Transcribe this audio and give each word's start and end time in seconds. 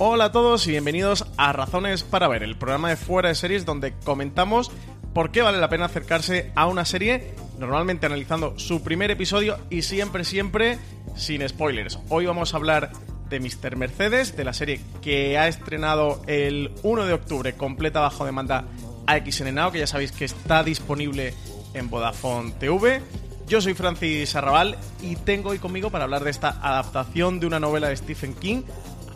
Hola 0.00 0.26
a 0.26 0.32
todos 0.32 0.64
y 0.68 0.70
bienvenidos 0.70 1.26
a 1.36 1.52
Razones 1.52 2.04
para 2.04 2.28
Ver, 2.28 2.44
el 2.44 2.56
programa 2.56 2.88
de 2.88 2.94
fuera 2.94 3.30
de 3.30 3.34
series 3.34 3.64
donde 3.64 3.94
comentamos 4.04 4.70
por 5.12 5.32
qué 5.32 5.42
vale 5.42 5.58
la 5.58 5.68
pena 5.68 5.86
acercarse 5.86 6.52
a 6.54 6.68
una 6.68 6.84
serie, 6.84 7.34
normalmente 7.58 8.06
analizando 8.06 8.56
su 8.60 8.84
primer 8.84 9.10
episodio 9.10 9.58
y 9.70 9.82
siempre, 9.82 10.22
siempre 10.22 10.78
sin 11.16 11.46
spoilers. 11.48 11.98
Hoy 12.10 12.26
vamos 12.26 12.54
a 12.54 12.58
hablar 12.58 12.92
de 13.28 13.40
Mr. 13.40 13.74
Mercedes, 13.74 14.36
de 14.36 14.44
la 14.44 14.52
serie 14.52 14.80
que 15.02 15.36
ha 15.36 15.48
estrenado 15.48 16.22
el 16.28 16.70
1 16.84 17.04
de 17.04 17.14
octubre 17.14 17.54
completa 17.54 17.98
bajo 17.98 18.24
demanda 18.24 18.66
a 19.08 19.18
XN 19.18 19.52
Now, 19.52 19.72
que 19.72 19.80
ya 19.80 19.88
sabéis 19.88 20.12
que 20.12 20.26
está 20.26 20.62
disponible 20.62 21.34
en 21.74 21.90
Vodafone 21.90 22.52
TV. 22.52 23.02
Yo 23.48 23.60
soy 23.60 23.74
Francis 23.74 24.36
Arrabal 24.36 24.78
y 25.02 25.16
tengo 25.16 25.50
hoy 25.50 25.58
conmigo 25.58 25.90
para 25.90 26.04
hablar 26.04 26.22
de 26.22 26.30
esta 26.30 26.50
adaptación 26.62 27.40
de 27.40 27.46
una 27.48 27.58
novela 27.58 27.88
de 27.88 27.96
Stephen 27.96 28.34
King 28.34 28.62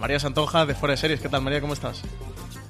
María 0.03 0.19
Santonja 0.19 0.67
de 0.67 0.75
Fuera 0.75 0.95
de 0.95 0.97
Series. 0.97 1.21
¿Qué 1.21 1.29
tal, 1.29 1.43
María? 1.43 1.61
¿Cómo 1.61 1.75
estás? 1.75 2.03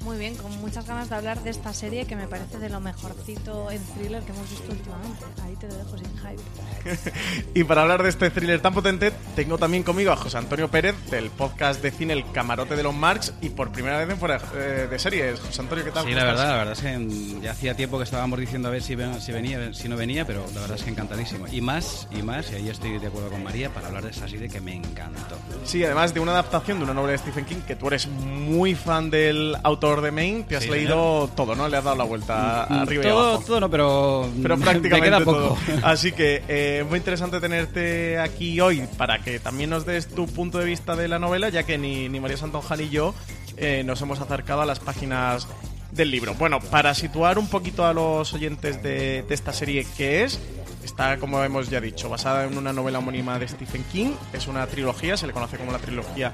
Muy 0.04 0.18
bien, 0.18 0.34
con 0.34 0.50
muchas 0.60 0.84
ganas 0.86 1.08
de 1.08 1.14
hablar 1.14 1.42
de 1.42 1.50
esta 1.50 1.72
serie 1.72 2.06
que 2.06 2.16
me 2.16 2.26
parece 2.26 2.58
de 2.58 2.68
lo 2.68 2.80
mejorcito 2.80 3.70
en 3.70 3.80
thriller 3.94 4.22
que 4.24 4.32
hemos 4.32 4.50
visto 4.50 4.72
últimamente. 4.72 5.24
Ahí 5.44 5.54
te 5.56 5.68
lo 5.68 5.76
dejo 5.76 5.96
sin 5.96 6.08
hype. 6.18 7.52
y 7.54 7.62
para 7.64 7.82
hablar 7.82 8.02
de 8.02 8.08
este 8.08 8.30
thriller 8.30 8.60
tan 8.60 8.74
potente, 8.74 9.12
tengo 9.36 9.58
también 9.58 9.84
conmigo 9.84 10.10
a 10.10 10.16
José 10.16 10.38
Antonio 10.38 10.68
Pérez 10.68 10.96
del 11.08 11.30
podcast 11.30 11.80
de 11.82 11.92
cine 11.92 12.14
El 12.14 12.28
Camarote 12.32 12.74
de 12.74 12.82
los 12.82 12.94
Marx 12.94 13.32
y 13.40 13.50
por 13.50 13.70
primera 13.70 13.98
vez 13.98 14.10
en 14.10 14.18
Fuera 14.18 14.40
eh, 14.56 14.88
de 14.90 14.98
Series. 14.98 15.38
José 15.38 15.60
Antonio, 15.60 15.84
¿qué 15.84 15.92
tal? 15.92 16.04
Sí, 16.04 16.12
la 16.12 16.24
verdad, 16.24 16.48
la 16.48 16.56
verdad 16.56 16.72
es 16.72 16.80
que 16.80 17.40
ya 17.40 17.52
hacía 17.52 17.76
tiempo 17.76 17.98
que 17.98 18.04
estábamos 18.04 18.40
diciendo 18.40 18.68
a 18.68 18.70
ver 18.72 18.82
si, 18.82 18.96
si 19.20 19.32
venía, 19.32 19.72
si 19.72 19.88
no 19.88 19.96
venía, 19.96 20.26
pero 20.26 20.44
la 20.52 20.62
verdad 20.62 20.78
es 20.78 20.82
que 20.82 20.90
encantadísimo. 20.90 21.46
Y 21.46 21.60
más, 21.60 22.08
y 22.10 22.22
más, 22.22 22.50
y 22.50 22.56
ahí 22.56 22.68
estoy 22.68 22.98
de 22.98 23.06
acuerdo 23.06 23.30
con 23.30 23.44
María 23.44 23.70
para 23.70 23.86
hablar 23.86 24.02
de 24.02 24.10
esa 24.10 24.26
serie 24.26 24.48
que 24.48 24.60
me 24.60 24.74
encantó. 24.74 25.36
Sí, 25.64 25.84
además 25.84 26.12
de 26.12 26.18
una 26.18 26.32
adaptación 26.32 26.78
de 26.78 26.84
una 26.84 26.94
novela 26.94 27.12
de 27.12 27.18
Stephen 27.18 27.44
King, 27.44 27.60
que 27.66 27.76
tú 27.76 27.86
eres 27.86 28.08
muy 28.08 28.74
fan 28.74 29.08
del 29.08 29.56
autor 29.62 29.91
de 30.00 30.10
Maine, 30.10 30.44
te 30.44 30.56
has 30.56 30.66
leído 30.66 31.28
todo, 31.36 31.54
¿no? 31.54 31.68
Le 31.68 31.76
has 31.76 31.84
dado 31.84 31.96
la 31.96 32.04
vuelta 32.04 32.66
Mm, 32.70 32.72
arriba 32.74 33.04
y 33.04 33.08
todo, 33.08 33.28
abajo. 33.30 33.44
Todo 33.46 33.60
no, 33.60 33.70
pero, 33.70 34.28
pero 34.42 34.56
prácticamente 34.58 34.88
me 34.90 35.00
queda 35.02 35.24
todo. 35.24 35.48
poco. 35.50 35.58
Así 35.82 36.12
que 36.12 36.42
eh, 36.48 36.84
muy 36.88 36.98
interesante 36.98 37.40
tenerte 37.40 38.18
aquí 38.18 38.60
hoy 38.60 38.86
para 38.96 39.18
que 39.18 39.38
también 39.40 39.70
nos 39.70 39.84
des 39.84 40.08
tu 40.08 40.26
punto 40.26 40.58
de 40.58 40.64
vista 40.64 40.96
de 40.96 41.08
la 41.08 41.18
novela, 41.18 41.48
ya 41.48 41.64
que 41.64 41.76
ni, 41.78 42.08
ni 42.08 42.20
María 42.20 42.36
Santonja 42.36 42.76
ni 42.76 42.88
yo 42.88 43.14
eh, 43.56 43.82
nos 43.84 44.00
hemos 44.00 44.20
acercado 44.20 44.62
a 44.62 44.66
las 44.66 44.78
páginas 44.80 45.46
del 45.90 46.10
libro. 46.10 46.34
Bueno, 46.34 46.58
para 46.60 46.94
situar 46.94 47.38
un 47.38 47.48
poquito 47.48 47.84
a 47.84 47.92
los 47.92 48.32
oyentes 48.32 48.82
de, 48.82 49.22
de 49.28 49.34
esta 49.34 49.52
serie 49.52 49.86
que 49.96 50.24
es, 50.24 50.40
está, 50.82 51.18
como 51.18 51.42
hemos 51.42 51.70
ya 51.70 51.80
dicho, 51.80 52.08
basada 52.08 52.44
en 52.44 52.56
una 52.56 52.72
novela 52.72 52.98
homónima 52.98 53.38
de 53.38 53.48
Stephen 53.48 53.84
King. 53.84 54.12
Es 54.32 54.46
una 54.46 54.66
trilogía, 54.66 55.16
se 55.16 55.26
le 55.26 55.32
conoce 55.32 55.56
como 55.56 55.72
la 55.72 55.78
trilogía 55.78 56.32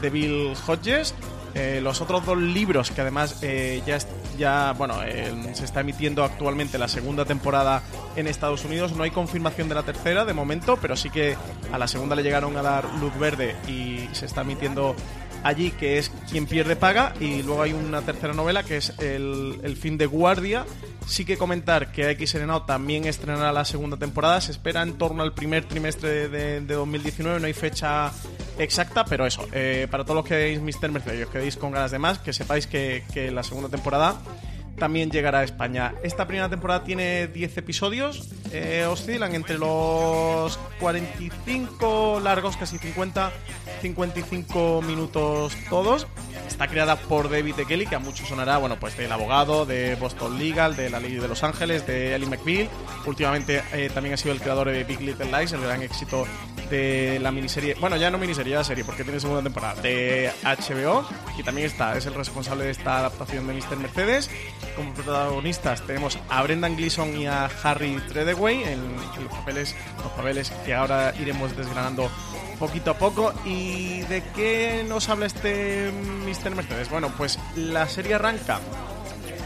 de 0.00 0.10
Bill 0.10 0.52
Hodges. 0.66 1.14
Eh, 1.54 1.80
los 1.82 2.00
otros 2.00 2.24
dos 2.24 2.38
libros, 2.38 2.92
que 2.92 3.00
además 3.00 3.40
eh, 3.42 3.82
ya, 3.84 3.98
ya 4.38 4.72
bueno, 4.78 5.02
eh, 5.02 5.32
se 5.54 5.64
está 5.64 5.80
emitiendo 5.80 6.22
actualmente 6.22 6.78
la 6.78 6.86
segunda 6.86 7.24
temporada 7.24 7.82
en 8.14 8.28
Estados 8.28 8.64
Unidos. 8.64 8.92
No 8.92 9.02
hay 9.02 9.10
confirmación 9.10 9.68
de 9.68 9.74
la 9.74 9.82
tercera 9.82 10.24
de 10.24 10.32
momento, 10.32 10.78
pero 10.80 10.96
sí 10.96 11.10
que 11.10 11.36
a 11.72 11.78
la 11.78 11.88
segunda 11.88 12.14
le 12.14 12.22
llegaron 12.22 12.56
a 12.56 12.62
dar 12.62 12.84
luz 13.00 13.16
verde 13.18 13.56
y 13.66 14.08
se 14.12 14.26
está 14.26 14.42
emitiendo 14.42 14.94
allí, 15.42 15.70
que 15.70 15.98
es 15.98 16.10
Quien 16.30 16.46
pierde 16.46 16.76
paga. 16.76 17.14
Y 17.20 17.42
luego 17.42 17.62
hay 17.62 17.72
una 17.72 18.02
tercera 18.02 18.32
novela 18.32 18.62
que 18.62 18.76
es 18.76 18.92
El, 18.98 19.76
fin 19.80 19.98
de 19.98 20.06
guardia. 20.06 20.66
Sí 21.06 21.24
que 21.24 21.36
comentar 21.36 21.92
que 21.92 22.14
XN 22.14 22.46
Now 22.46 22.66
también 22.66 23.06
estrenará 23.06 23.52
la 23.52 23.64
segunda 23.64 23.96
temporada. 23.96 24.40
Se 24.40 24.52
espera 24.52 24.82
en 24.82 24.94
torno 24.98 25.22
al 25.22 25.32
primer 25.32 25.64
trimestre 25.64 26.28
de, 26.28 26.60
de 26.60 26.74
2019. 26.74 27.40
No 27.40 27.46
hay 27.46 27.54
fecha 27.54 28.12
exacta, 28.58 29.04
pero 29.04 29.26
eso. 29.26 29.46
eh, 29.52 29.88
para 29.90 30.04
todos 30.04 30.16
los 30.16 30.24
que 30.24 30.34
veis 30.34 30.60
Mr. 30.60 30.90
Mercedes 30.90 31.20
y 31.20 31.22
os 31.22 31.30
quedéis 31.30 31.56
con 31.56 31.72
ganas 31.72 31.90
de 31.90 31.98
más, 31.98 32.18
que 32.18 32.32
sepáis 32.32 32.66
que, 32.66 33.04
que 33.12 33.30
la 33.30 33.42
segunda 33.42 33.68
temporada 33.68 34.20
también 34.80 35.10
llegará 35.12 35.40
a 35.40 35.44
España. 35.44 35.94
Esta 36.02 36.26
primera 36.26 36.48
temporada 36.48 36.82
tiene 36.82 37.28
10 37.28 37.58
episodios, 37.58 38.28
eh, 38.50 38.84
oscilan 38.90 39.36
entre 39.36 39.58
los 39.58 40.58
45 40.80 42.18
largos, 42.20 42.56
casi 42.56 42.78
50, 42.78 43.30
55 43.82 44.82
minutos 44.82 45.56
todos. 45.68 46.08
Está 46.48 46.66
creada 46.66 46.96
por 46.96 47.30
David 47.30 47.60
E. 47.60 47.66
Kelly, 47.66 47.86
que 47.86 47.94
a 47.94 48.00
muchos 48.00 48.26
sonará, 48.28 48.58
bueno, 48.58 48.80
pues 48.80 48.96
del 48.96 49.12
abogado, 49.12 49.66
de 49.66 49.94
Boston 49.94 50.38
Legal, 50.38 50.74
de 50.74 50.90
La 50.90 50.98
Ley 50.98 51.14
de 51.14 51.28
Los 51.28 51.44
Ángeles, 51.44 51.86
de 51.86 52.16
Ellie 52.16 52.26
McBeal. 52.26 52.68
Últimamente 53.06 53.62
eh, 53.72 53.90
también 53.94 54.14
ha 54.14 54.16
sido 54.16 54.32
el 54.32 54.40
creador 54.40 54.70
de 54.70 54.82
Big 54.82 55.00
Little 55.00 55.26
Lies, 55.26 55.52
el 55.52 55.60
gran 55.60 55.82
éxito 55.82 56.26
de 56.70 57.18
la 57.20 57.32
miniserie, 57.32 57.74
bueno, 57.80 57.96
ya 57.96 58.10
no 58.10 58.18
miniserie, 58.18 58.52
ya 58.52 58.64
serie, 58.64 58.84
porque 58.84 59.04
tiene 59.04 59.20
segunda 59.20 59.42
temporada, 59.42 59.80
de 59.82 60.30
HBO. 60.42 61.06
Y 61.36 61.42
también 61.42 61.66
está, 61.66 61.96
es 61.96 62.06
el 62.06 62.14
responsable 62.14 62.64
de 62.64 62.70
esta 62.70 62.98
adaptación 62.98 63.46
de 63.46 63.54
Mr. 63.54 63.76
Mercedes. 63.76 64.30
Como 64.76 64.94
protagonistas 64.94 65.86
tenemos 65.86 66.18
a 66.28 66.42
Brendan 66.42 66.76
Gleeson 66.76 67.16
y 67.16 67.26
a 67.26 67.50
Harry 67.62 68.00
Treadaway 68.08 68.62
en, 68.62 68.80
en 69.16 69.24
los 69.24 69.32
papeles, 69.32 69.74
los 70.02 70.12
papeles 70.12 70.50
que 70.64 70.74
ahora 70.74 71.12
iremos 71.20 71.56
desgranando 71.56 72.10
poquito 72.58 72.92
a 72.92 72.94
poco. 72.94 73.32
¿Y 73.44 74.02
de 74.02 74.22
qué 74.36 74.84
nos 74.88 75.08
habla 75.08 75.26
este 75.26 75.90
Mr. 75.90 76.54
Mercedes? 76.54 76.88
Bueno, 76.90 77.10
pues 77.16 77.38
la 77.56 77.88
serie 77.88 78.14
arranca 78.14 78.60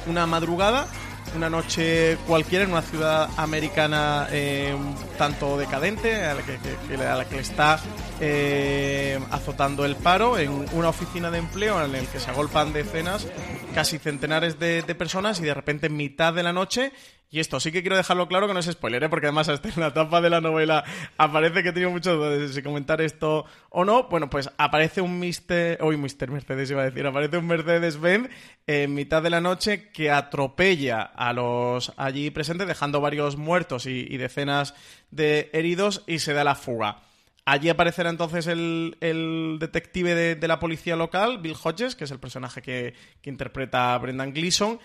una 0.07 0.27
madrugada, 0.27 0.87
una 1.37 1.51
noche 1.51 2.17
cualquiera 2.27 2.65
en 2.65 2.71
una 2.73 2.83
ciudad 2.83 3.29
americana 3.37 4.29
eh, 4.31 4.75
tanto 5.19 5.57
decadente, 5.57 6.25
a 6.25 6.35
la 6.35 6.43
que- 6.43 6.59
a 7.07 7.15
la 7.17 7.25
que 7.25 7.37
le 7.37 7.43
está 7.43 7.79
eh, 8.21 9.19
azotando 9.31 9.85
el 9.85 9.97
paro, 9.97 10.39
en 10.39 10.67
una 10.73 10.89
oficina 10.89 11.31
de 11.31 11.39
empleo 11.39 11.83
en 11.85 11.95
el 11.95 12.07
que 12.07 12.21
se 12.21 12.31
agolpan 12.31 12.73
decenas, 12.73 13.27
casi 13.75 13.99
centenares 13.99 14.61
de, 14.61 14.83
personas 14.95 15.41
y 15.41 15.45
de 15.45 15.53
repente 15.53 15.89
en 15.89 15.97
mitad 15.97 16.33
de 16.33 16.45
la 16.45 16.53
noche 16.53 16.93
Y 17.29 17.41
esto 17.41 17.59
sí 17.59 17.73
que 17.73 17.81
quiero 17.81 17.97
dejarlo 17.97 18.29
claro 18.29 18.47
que 18.47 18.55
no 18.55 18.61
es 18.61 18.67
spoiler, 18.67 19.03
¿eh? 19.03 19.09
porque 19.09 19.27
además 19.27 19.49
hasta 19.49 19.69
en 19.69 19.81
la 19.81 19.93
tapa 19.93 20.21
de 20.21 20.31
la 20.31 20.41
novela 20.41 20.85
aparece 21.19 21.65
que 21.65 21.71
he 21.71 21.73
tenido 21.73 21.91
mucho 21.91 22.15
dudas 22.15 22.39
de 22.39 22.49
si 22.49 22.63
comentar 22.63 23.01
esto 23.01 23.45
o 23.71 23.85
no. 23.85 24.05
Bueno, 24.05 24.31
pues 24.31 24.49
aparece 24.59 25.01
un 25.01 25.19
Mister... 25.19 25.83
Uy, 25.83 25.97
Mister 25.97 26.31
Mercedes 26.31 26.71
iba 26.71 26.83
a 26.83 26.85
decir. 26.85 27.05
Aparece 27.05 27.37
un 27.37 27.49
Mercedes-Benz 27.49 28.31
en 28.69 28.95
mitad 28.95 29.21
de 29.21 29.31
la 29.31 29.41
noche 29.41 29.91
que 29.91 30.13
atropella 30.13 31.03
a 31.03 31.33
los 31.33 31.93
allí 31.97 32.31
presentes, 32.31 32.69
dejando 32.69 33.01
varios 33.01 33.37
muertos 33.37 33.87
y, 33.87 34.17
decenas 34.17 34.75
de 35.11 35.51
heridos 35.53 36.05
y 36.07 36.21
se 36.21 36.33
da 36.33 36.45
la 36.45 36.55
fuga. 36.55 37.03
Allí 37.47 37.69
aparecerá 37.69 38.09
entonces 38.09 38.47
el, 38.47 39.57
detective 39.61 40.15
de, 40.35 40.49
la 40.49 40.59
policía 40.59 40.97
local, 40.97 41.39
Bill 41.39 41.57
Hodges, 41.63 41.95
que 41.95 42.05
es 42.05 42.11
el 42.11 42.19
personaje 42.19 42.63
que, 42.63 42.95
que 43.21 43.31
interpreta 43.31 43.97
Brendan 43.99 44.33
Gleeson, 44.33 44.79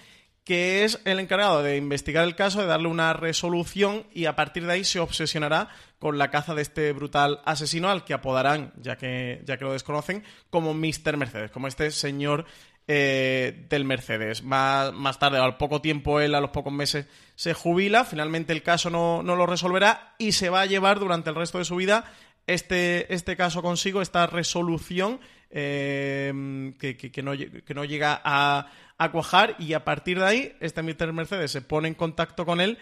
que 0.44 0.84
es 0.84 1.00
el 1.06 1.20
encargado 1.20 1.64
de 1.64 1.78
investigar 1.78 2.26
el 2.26 2.36
caso, 2.36 2.60
de 2.60 2.68
darle 2.68 2.88
una 2.88 3.14
resolución 3.14 4.08
y 4.12 4.26
a 4.26 4.36
partir 4.36 4.66
de 4.66 4.74
ahí 4.74 4.84
se 4.84 5.00
obsesionará 5.00 5.70
con 6.00 6.18
la 6.18 6.32
caza 6.32 6.56
de 6.56 6.64
este 6.64 6.92
brutal 6.92 7.40
asesino 7.46 7.90
al 7.90 8.04
que 8.04 8.14
apodarán, 8.14 8.74
ya 8.78 8.98
que, 8.98 9.42
ya 9.46 9.58
que 9.58 9.66
lo 9.66 9.74
desconocen, 9.74 10.24
como 10.50 10.74
Mr. 10.74 11.18
Mercedes, 11.18 11.52
como 11.52 11.68
este 11.68 11.92
señor 11.92 12.46
eh, 12.88 13.68
del 13.70 13.86
Mercedes. 13.86 14.42
Más, 14.42 14.92
más, 14.94 15.20
tarde, 15.20 15.38
al 15.38 15.58
poco 15.58 15.80
tiempo, 15.80 16.20
él 16.20 16.34
a 16.34 16.42
los 16.42 16.50
pocos 16.50 16.74
meses 16.74 17.06
se 17.36 17.54
jubila, 17.54 18.04
finalmente 18.04 18.52
el 18.52 18.64
caso 18.64 18.90
no, 18.90 19.22
lo 19.22 19.46
resolverá 19.46 20.16
y 20.18 20.32
se 20.32 20.50
va 20.50 20.62
a 20.62 20.66
llevar 20.66 20.98
durante 20.98 21.30
el 21.30 21.36
resto 21.36 21.60
de 21.60 21.66
su 21.66 21.76
vida 21.76 22.12
este, 22.54 23.14
este 23.14 23.36
caso 23.36 23.62
consigo, 23.62 24.02
esta 24.02 24.28
resolución 24.28 25.20
eh, 25.50 26.74
que, 26.80 27.24
no, 27.24 27.34
que 27.34 27.74
no 27.74 27.86
llega 27.86 28.22
a 28.24 28.72
a 29.00 29.12
cuajar 29.12 29.56
y 29.58 29.74
a 29.74 29.84
partir 29.86 30.20
de 30.20 30.26
ahí 30.26 30.54
este 30.60 30.84
Mr. 30.84 31.14
Mercedes 31.14 31.52
se 31.52 31.62
pone 31.62 31.88
en 31.88 31.96
contacto 31.96 32.46
con 32.46 32.62
él 32.62 32.78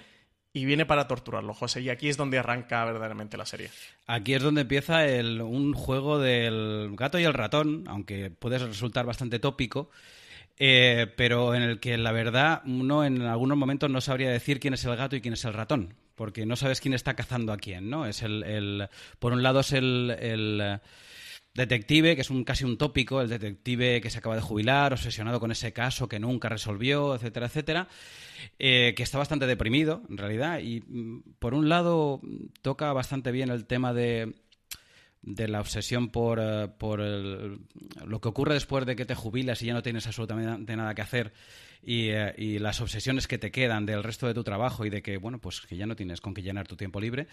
y 0.52 0.66
viene 0.66 0.88
para 0.88 1.08
torturarlo, 1.08 1.54
José. 1.54 1.82
Y 1.82 1.90
aquí 1.90 2.10
es 2.10 2.18
donde 2.18 2.40
arranca 2.40 2.84
verdaderamente 2.84 3.38
la 3.38 3.46
serie. 3.46 3.70
Aquí 4.08 4.34
es 4.34 4.42
donde 4.42 4.62
empieza 4.62 5.04
un 5.44 5.74
juego 5.74 6.18
del 6.18 6.90
gato 6.96 7.20
y 7.20 7.24
el 7.24 7.36
ratón, 7.36 7.84
aunque 7.88 8.32
puede 8.32 8.58
resultar 8.58 9.06
bastante 9.06 9.38
tópico. 9.38 9.92
Eh, 10.60 11.14
pero 11.16 11.54
en 11.54 11.62
el 11.62 11.80
que 11.80 11.96
la 12.00 12.12
verdad 12.12 12.64
uno 12.66 13.06
en 13.06 13.22
algunos 13.22 13.60
momentos 13.60 13.92
no 13.92 14.02
sabría 14.02 14.32
decir 14.32 14.60
quién 14.60 14.74
es 14.74 14.84
el 14.86 14.96
gato 14.96 15.16
y 15.16 15.22
quién 15.22 15.36
es 15.36 15.46
el 15.46 15.54
ratón, 15.54 15.94
porque 16.18 16.46
no 16.46 16.58
sabes 16.58 16.82
quién 16.82 16.94
está 16.94 17.16
cazando 17.16 17.54
a 17.54 17.58
quién, 17.58 17.90
¿no? 17.90 18.06
Es 18.06 18.24
el, 18.24 18.44
el 18.44 18.90
por 19.20 19.32
un 19.32 19.42
lado 19.42 19.62
es 19.62 19.72
el 19.72 20.82
detective, 21.58 22.16
que 22.16 22.22
es 22.22 22.30
un 22.30 22.44
casi 22.44 22.64
un 22.64 22.78
tópico, 22.78 23.20
el 23.20 23.30
detective 23.30 24.00
que 24.00 24.10
se 24.10 24.20
acaba 24.20 24.36
de 24.36 24.42
jubilar, 24.42 24.94
obsesionado 24.94 25.40
con 25.40 25.52
ese 25.52 25.74
caso 25.74 26.08
que 26.08 26.20
nunca 26.20 26.48
resolvió, 26.48 27.16
etcétera, 27.16 27.48
etcétera, 27.48 27.88
eh, 28.60 28.94
que 28.96 29.04
está 29.04 29.18
bastante 29.18 29.48
deprimido, 29.48 30.04
en 30.08 30.18
realidad, 30.18 30.60
y 30.60 30.82
mm, 30.82 31.24
por 31.40 31.56
un 31.56 31.68
lado 31.68 32.22
toca 32.62 32.94
bastante 32.94 33.32
bien 33.32 33.50
el 33.50 33.66
tema 33.66 33.92
de 33.92 34.36
de 35.28 35.48
la 35.50 35.60
obsesión 35.60 36.08
por, 36.10 36.40
eh, 36.42 36.70
por 36.78 37.00
lo 37.00 38.22
que 38.22 38.30
ocurre 38.30 38.54
después 38.54 38.86
de 38.86 38.96
que 38.96 39.06
te 39.06 39.14
jubilas 39.14 39.62
y 39.62 39.66
ya 39.66 39.74
no 39.74 39.84
tienes 39.84 40.08
absolutamente 40.08 40.76
nada 40.76 40.96
que 40.96 41.02
hacer 41.02 41.34
y, 41.84 42.10
eh, 42.10 42.34
y, 42.38 42.60
las 42.60 42.80
obsesiones 42.80 43.28
que 43.28 43.38
te 43.38 43.52
quedan 43.52 43.86
del 43.86 44.04
resto 44.04 44.28
de 44.28 44.34
tu 44.34 44.44
trabajo 44.44 44.86
y 44.86 44.90
de 44.90 45.02
que, 45.02 45.18
bueno, 45.18 45.40
pues 45.40 45.62
que 45.62 45.76
ya 45.76 45.86
no 45.86 45.96
tienes 45.96 46.22
con 46.22 46.34
qué 46.34 46.42
llenar 46.42 46.68
tu 46.68 46.78
tiempo 46.78 47.02
libre. 47.02 47.28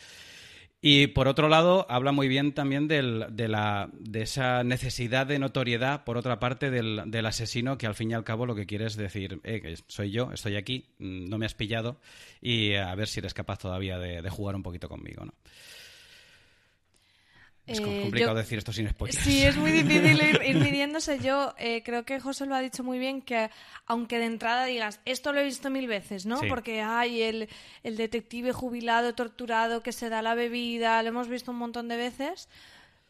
Y 0.80 1.06
por 1.06 1.28
otro 1.28 1.48
lado, 1.48 1.86
habla 1.88 2.12
muy 2.12 2.28
bien 2.28 2.52
también 2.52 2.88
del, 2.88 3.26
de, 3.30 3.48
la, 3.48 3.88
de 3.92 4.22
esa 4.22 4.64
necesidad 4.64 5.26
de 5.26 5.38
notoriedad, 5.38 6.04
por 6.04 6.18
otra 6.18 6.40
parte, 6.40 6.70
del, 6.70 7.04
del, 7.06 7.26
asesino 7.26 7.78
que 7.78 7.86
al 7.86 7.94
fin 7.94 8.10
y 8.10 8.14
al 8.14 8.24
cabo 8.24 8.44
lo 8.44 8.54
que 8.54 8.66
quiere 8.66 8.86
es 8.86 8.96
decir, 8.96 9.40
eh, 9.44 9.76
soy 9.86 10.10
yo, 10.10 10.30
estoy 10.32 10.56
aquí, 10.56 10.90
mm, 10.98 11.28
no 11.30 11.38
me 11.38 11.46
has 11.46 11.54
pillado 11.54 12.00
y 12.42 12.74
a 12.74 12.94
ver 12.96 13.08
si 13.08 13.20
eres 13.20 13.32
capaz 13.32 13.60
todavía 13.60 13.98
de, 13.98 14.20
de 14.20 14.30
jugar 14.30 14.56
un 14.56 14.62
poquito 14.62 14.88
conmigo, 14.88 15.24
¿no? 15.24 15.32
Es 17.66 17.78
eh, 17.78 18.00
complicado 18.02 18.34
decir 18.34 18.58
esto 18.58 18.72
sin 18.72 18.88
spoilers. 18.88 19.24
Sí, 19.24 19.42
es 19.42 19.56
muy 19.56 19.72
difícil 19.72 20.20
ir, 20.20 20.56
midiéndose. 20.60 21.18
Yo 21.20 21.54
eh, 21.58 21.82
creo 21.82 22.04
que 22.04 22.20
José 22.20 22.44
lo 22.44 22.54
ha 22.54 22.60
dicho 22.60 22.84
muy 22.84 22.98
bien, 22.98 23.22
que 23.22 23.50
aunque 23.86 24.18
de 24.18 24.26
entrada 24.26 24.66
digas, 24.66 25.00
esto 25.06 25.32
lo 25.32 25.40
he 25.40 25.44
visto 25.44 25.70
mil 25.70 25.86
veces, 25.86 26.26
¿no? 26.26 26.40
Porque 26.48 26.82
hay 26.82 27.22
el, 27.22 27.48
el, 27.82 27.96
detective 27.96 28.52
jubilado, 28.52 29.14
torturado, 29.14 29.82
que 29.82 29.92
se 29.92 30.10
da 30.10 30.20
la 30.20 30.34
bebida, 30.34 31.02
lo 31.02 31.08
hemos 31.08 31.28
visto 31.28 31.52
un 31.52 31.58
montón 31.58 31.88
de 31.88 31.96
veces, 31.96 32.50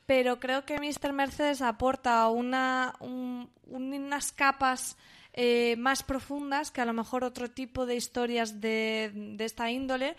pero 0.06 0.38
creo 0.38 0.64
que 0.64 0.78
Mr. 0.78 1.12
Mercedes 1.12 1.60
aporta 1.60 2.28
una, 2.28 2.94
unas 3.00 4.32
capas... 4.32 4.96
Eh, 5.36 5.74
más 5.78 6.04
profundas 6.04 6.70
que 6.70 6.80
a 6.80 6.84
lo 6.84 6.92
mejor 6.92 7.24
otro 7.24 7.50
tipo 7.50 7.86
de 7.86 7.96
historias 7.96 8.60
de, 8.60 9.10
de 9.12 9.44
esta 9.44 9.68
índole 9.68 10.14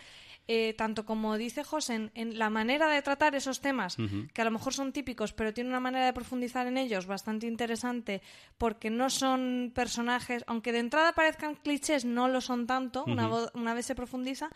eh, 0.48 0.76
tanto 0.78 1.06
como 1.06 1.38
dice 1.38 1.64
José, 1.64 2.12
en, 2.14 2.38
la 2.38 2.50
manera 2.50 2.88
de 2.88 3.02
tratar 3.02 3.34
esos 3.36 3.62
temas, 3.62 3.98
que 4.34 4.42
a 4.42 4.46
lo 4.46 4.52
mejor 4.52 4.74
son 4.74 4.94
típicos, 4.94 5.34
pero 5.34 5.54
tiene 5.54 5.70
una 5.72 5.80
manera 5.80 6.06
de 6.06 6.14
profundizar 6.14 6.68
en 6.68 6.78
ellos 6.78 7.08
bastante 7.08 7.48
interesante, 7.48 8.22
porque 8.58 8.92
no 8.92 9.10
son 9.10 9.72
personajes, 9.74 10.44
aunque 10.46 10.72
de 10.72 10.80
entrada 10.80 11.14
parezcan 11.14 11.56
clichés, 11.56 12.06
no 12.06 12.28
lo 12.28 12.42
son 12.42 12.68
tanto, 12.68 13.04
una, 13.06 13.30
una 13.54 13.74
vez 13.74 13.88
se 13.88 13.96
profundiza. 13.96 14.50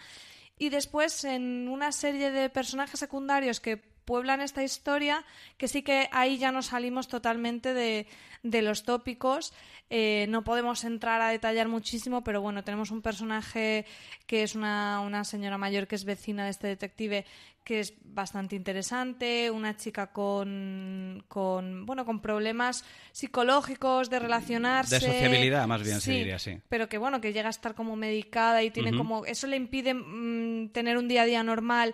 Y 0.60 0.70
después 0.70 1.24
en 1.24 1.68
una 1.70 1.92
serie 1.92 2.32
de 2.32 2.50
personajes 2.50 3.00
secundarios 3.00 3.60
que 3.60 3.89
pueblan 4.10 4.42
esta 4.42 4.64
historia, 4.64 5.24
que 5.60 5.68
sí 5.68 5.84
que 5.84 6.10
ahí 6.12 6.40
ya 6.40 6.52
nos 6.52 6.66
salimos 6.66 7.08
totalmente 7.08 7.76
de, 7.76 8.08
de 8.42 8.64
los 8.64 8.82
tópicos. 8.82 9.54
Eh, 9.92 10.26
no 10.30 10.44
podemos 10.44 10.84
entrar 10.84 11.22
a 11.22 11.30
detallar 11.30 11.68
muchísimo, 11.68 12.24
pero 12.24 12.42
bueno, 12.42 12.64
tenemos 12.64 12.90
un 12.90 13.04
personaje 13.04 13.86
que 14.26 14.42
es 14.42 14.56
una, 14.56 15.02
una 15.02 15.24
señora 15.26 15.60
mayor 15.60 15.86
que 15.86 15.94
es 15.96 16.06
vecina 16.06 16.46
de 16.46 16.50
este 16.50 16.66
detective 16.66 17.24
que 17.64 17.82
es 17.82 17.94
bastante 18.04 18.56
interesante, 18.56 19.52
una 19.52 19.78
chica 19.78 20.08
con, 20.08 21.24
con, 21.28 21.86
bueno, 21.86 22.04
con 22.04 22.20
problemas 22.20 22.84
psicológicos 23.12 24.10
de 24.10 24.18
relacionarse. 24.18 24.96
De 24.96 25.02
sociabilidad, 25.02 25.68
más 25.68 25.84
bien 25.84 26.02
se 26.02 26.14
diría, 26.14 26.40
sí. 26.40 26.58
Pero 26.68 26.90
que 26.90 26.98
bueno, 26.98 27.22
que 27.22 27.32
llega 27.32 27.46
a 27.48 27.52
estar 27.52 27.76
como 27.76 27.96
medicada 27.96 28.64
y 28.64 28.72
tiene 28.72 28.98
como. 28.98 29.24
Eso 29.26 29.46
le 29.46 29.56
impide 29.56 29.94
mm, 29.94 30.70
tener 30.70 30.98
un 30.98 31.08
día 31.08 31.22
a 31.22 31.26
día 31.26 31.44
normal 31.44 31.94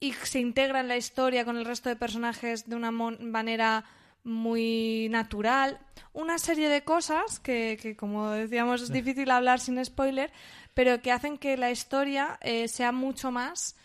y 0.00 0.12
se 0.14 0.40
integra 0.40 0.80
en 0.80 0.88
la 0.88 0.96
historia 0.96 1.44
con 1.44 1.56
el 1.56 1.64
resto 1.64 1.88
de 1.88 1.96
personajes 1.96 2.68
de 2.68 2.74
una 2.74 2.90
manera 2.90 3.84
muy 4.24 5.08
natural. 5.10 5.78
Una 6.12 6.38
serie 6.38 6.68
de 6.68 6.82
cosas 6.82 7.38
que, 7.38 7.78
que, 7.80 7.96
como 7.96 8.30
decíamos, 8.30 8.82
es 8.82 8.92
difícil 8.92 9.30
hablar 9.30 9.60
sin 9.60 9.82
spoiler, 9.84 10.32
pero 10.74 11.00
que 11.00 11.12
hacen 11.12 11.38
que 11.38 11.56
la 11.56 11.70
historia 11.70 12.38
eh, 12.40 12.66
sea 12.68 12.92
mucho 12.92 13.30
más 13.30 13.76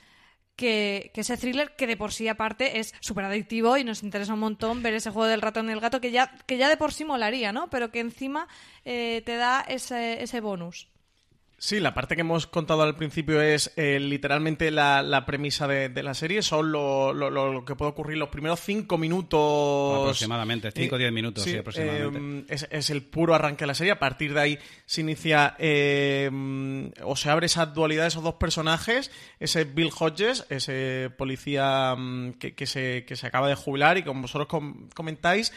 que, 0.56 1.12
ese 1.14 1.38
thriller 1.38 1.76
que 1.76 1.88
de 1.88 1.98
por 1.98 2.14
sí 2.14 2.28
aparte 2.28 2.80
es 2.80 2.94
súper 3.00 3.26
adictivo 3.26 3.78
y 3.78 3.84
nos 3.84 4.04
interesa 4.04 4.34
un 4.34 4.40
montón 4.40 4.82
ver 4.82 4.94
ese 4.94 5.12
juego 5.12 5.28
del 5.28 5.42
ratón 5.42 5.70
y 5.70 5.74
el 5.74 5.80
gato 5.80 6.02
que 6.02 6.12
ya, 6.12 6.32
que 6.46 6.58
ya 6.58 6.70
de 6.70 6.78
por 6.78 6.94
sí 6.94 7.06
molaría, 7.06 7.52
¿no? 7.52 7.70
Pero 7.70 7.92
que 7.92 8.00
encima 8.00 8.48
eh, 8.86 9.22
te 9.26 9.36
da 9.36 9.62
ese, 9.68 10.24
ese 10.24 10.40
bonus. 10.42 10.88
Sí, 11.66 11.80
la 11.80 11.96
parte 11.96 12.14
que 12.14 12.22
hemos 12.22 12.46
contado 12.46 12.84
al 12.84 12.96
principio 12.96 13.42
es 13.42 13.74
eh, 13.76 14.00
literalmente 14.00 14.70
la, 14.70 15.24
premisa 15.26 15.68
de, 15.68 16.04
la 16.04 16.14
serie. 16.14 16.44
Son 16.44 16.72
lo, 16.72 17.64
que 17.66 17.74
puede 17.74 17.90
ocurrir 17.90 18.20
los 18.20 18.30
primeros 18.30 18.60
cinco 18.60 19.00
minutos. 19.00 20.00
Aproximadamente, 20.00 20.72
cinco 20.72 20.94
o 20.94 20.98
diez 21.00 21.12
minutos, 21.12 21.44
sí, 21.44 21.58
aproximadamente. 21.58 22.54
Eh, 22.54 22.68
es, 22.70 22.90
el 22.92 23.02
puro 23.02 23.34
arranque 23.34 23.64
de 23.64 23.68
la 23.68 23.74
serie. 23.74 23.94
A 23.94 23.98
partir 23.98 24.36
de 24.36 24.42
ahí 24.42 24.60
se 24.86 25.02
inicia 25.02 25.56
eh, 25.58 26.30
o 27.02 27.16
se 27.16 27.32
abre 27.32 27.48
esa 27.48 27.66
dualidad 27.66 28.04
de 28.04 28.10
esos 28.10 28.22
dos 28.22 28.36
personajes. 28.36 29.10
Ese 29.40 29.64
Bill 29.64 29.90
Hodges, 29.98 30.46
ese 30.50 31.10
policía 31.18 31.96
mm, 31.98 32.34
que, 32.34 32.68
se, 32.68 33.06
que 33.08 33.16
se 33.16 33.26
acaba 33.26 33.50
de 33.50 33.56
jubilar 33.56 33.98
y 33.98 34.04
como 34.04 34.22
vosotros 34.22 34.48
comentáis, 34.94 35.52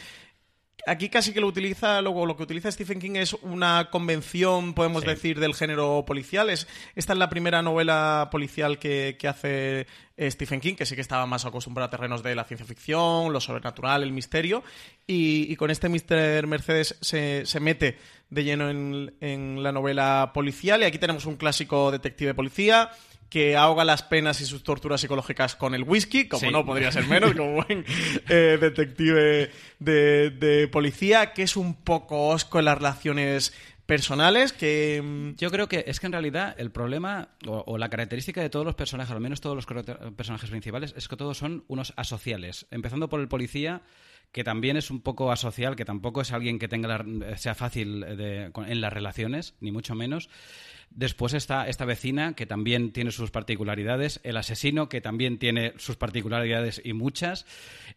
Aquí 0.85 1.09
casi 1.09 1.33
que 1.33 1.41
lo 1.41 1.47
utiliza, 1.47 2.01
lo, 2.01 2.25
lo, 2.25 2.35
que 2.37 2.43
utiliza 2.43 2.71
Stephen 2.71 2.99
King 2.99 3.15
es 3.15 3.33
una 3.33 3.89
convención, 3.91 4.73
podemos 4.73 5.03
decir, 5.03 5.39
del 5.39 5.53
género 5.53 6.03
policial. 6.05 6.49
Es, 6.49 6.67
esta 6.95 7.13
es 7.13 7.19
la 7.19 7.29
primera 7.29 7.61
novela 7.61 8.29
policial 8.31 8.79
que, 8.79 9.17
hace 9.27 9.87
eh, 10.17 10.31
Stephen 10.31 10.59
King, 10.59 10.75
que 10.75 10.85
sí 10.85 10.95
que 10.95 11.01
estaba 11.01 11.25
más 11.25 11.45
acostumbrado 11.45 11.87
a 11.87 11.89
terrenos 11.89 12.23
de 12.23 12.35
la 12.35 12.43
ciencia 12.43 12.65
ficción, 12.65 13.31
lo 13.33 13.41
sobrenatural, 13.41 14.03
el 14.03 14.11
misterio. 14.11 14.63
Y, 15.05 15.55
con 15.57 15.69
este 15.69 15.89
Mr. 15.89 16.47
Mercedes 16.47 16.97
se, 17.01 17.45
se 17.45 17.59
mete 17.59 17.97
de 18.29 18.43
lleno 18.43 18.69
en, 18.69 19.13
en, 19.21 19.61
la 19.61 19.71
novela 19.71 20.31
policial. 20.33 20.81
Y 20.81 20.85
aquí 20.85 20.97
tenemos 20.97 21.25
un 21.25 21.35
clásico 21.35 21.91
detective 21.91 22.33
policía 22.33 22.91
que 23.29 23.55
ahoga 23.55 23.85
las 23.85 24.03
penas 24.03 24.41
y 24.41 24.45
sus 24.45 24.63
torturas 24.63 25.01
psicológicas 25.01 25.55
con 25.55 25.75
el 25.75 25.83
whisky, 25.83 26.27
como 26.27 26.49
no 26.51 26.65
podría 26.65 26.91
ser 26.91 27.07
menos, 27.07 27.33
como 27.33 27.63
buen 27.63 27.85
eh, 28.27 28.57
detective 28.59 29.51
de, 29.79 30.69
policía, 30.71 31.33
que 31.33 31.43
es 31.43 31.55
un 31.55 31.75
poco 31.75 32.27
osco 32.29 32.59
en 32.59 32.65
las 32.65 32.77
relaciones 32.77 33.53
personales 33.85 34.53
que... 34.53 35.01
Mm, 35.03 35.35
Yo 35.37 35.51
creo 35.51 35.67
que 35.67 35.83
es 35.87 35.99
que 35.99 36.07
en 36.07 36.11
realidad 36.11 36.55
el 36.57 36.71
problema 36.71 37.29
o, 37.45 37.77
la 37.77 37.89
característica 37.89 38.41
de 38.41 38.49
todos 38.49 38.65
los 38.65 38.75
personajes, 38.75 39.11
al 39.11 39.21
menos 39.21 39.41
todos 39.41 39.55
los 39.55 39.65
personajes 40.15 40.49
principales, 40.49 40.93
es 40.97 41.07
que 41.07 41.15
todos 41.15 41.37
son 41.37 41.63
unos 41.67 41.93
asociales. 41.97 42.67
Empezando 42.71 43.09
por 43.09 43.19
el 43.19 43.27
policía, 43.27 43.81
que 44.31 44.43
también 44.43 44.77
es 44.77 44.91
un 44.91 45.01
poco 45.01 45.31
asocial, 45.31 45.75
que 45.75 45.85
tampoco 45.85 46.21
es 46.21 46.31
alguien 46.31 46.59
que 46.59 46.67
tenga 46.67 47.03
sea 47.35 47.55
fácil 47.55 48.03
en 48.03 48.81
las 48.81 48.93
relaciones, 48.93 49.55
ni 49.59 49.71
mucho 49.71 49.95
menos. 49.95 50.29
Después 50.91 51.33
está 51.33 51.67
esta 51.67 51.85
vecina, 51.85 52.33
que 52.33 52.45
también 52.45 52.91
tiene 52.91 53.11
sus 53.11 53.31
particularidades. 53.31 54.19
El 54.23 54.37
asesino, 54.37 54.89
que 54.89 55.01
también 55.01 55.37
tiene 55.37 55.73
sus 55.77 55.95
particularidades 55.97 56.81
y 56.83 56.93
muchas. 56.93 57.45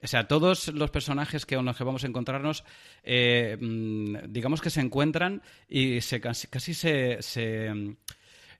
O 0.02 0.06
sea, 0.06 0.28
todos 0.28 0.68
los 0.68 0.90
personajes 0.90 1.46
que, 1.46 1.56
con 1.56 1.64
los 1.64 1.76
que 1.76 1.84
vamos 1.84 2.04
a 2.04 2.06
encontrarnos, 2.06 2.64
eh, 3.02 3.56
mm, 3.61 4.16
digamos 4.28 4.61
que 4.61 4.70
se 4.70 4.80
encuentran 4.80 5.42
y 5.68 6.00
se, 6.00 6.20
casi, 6.20 6.75
se... 6.75 7.96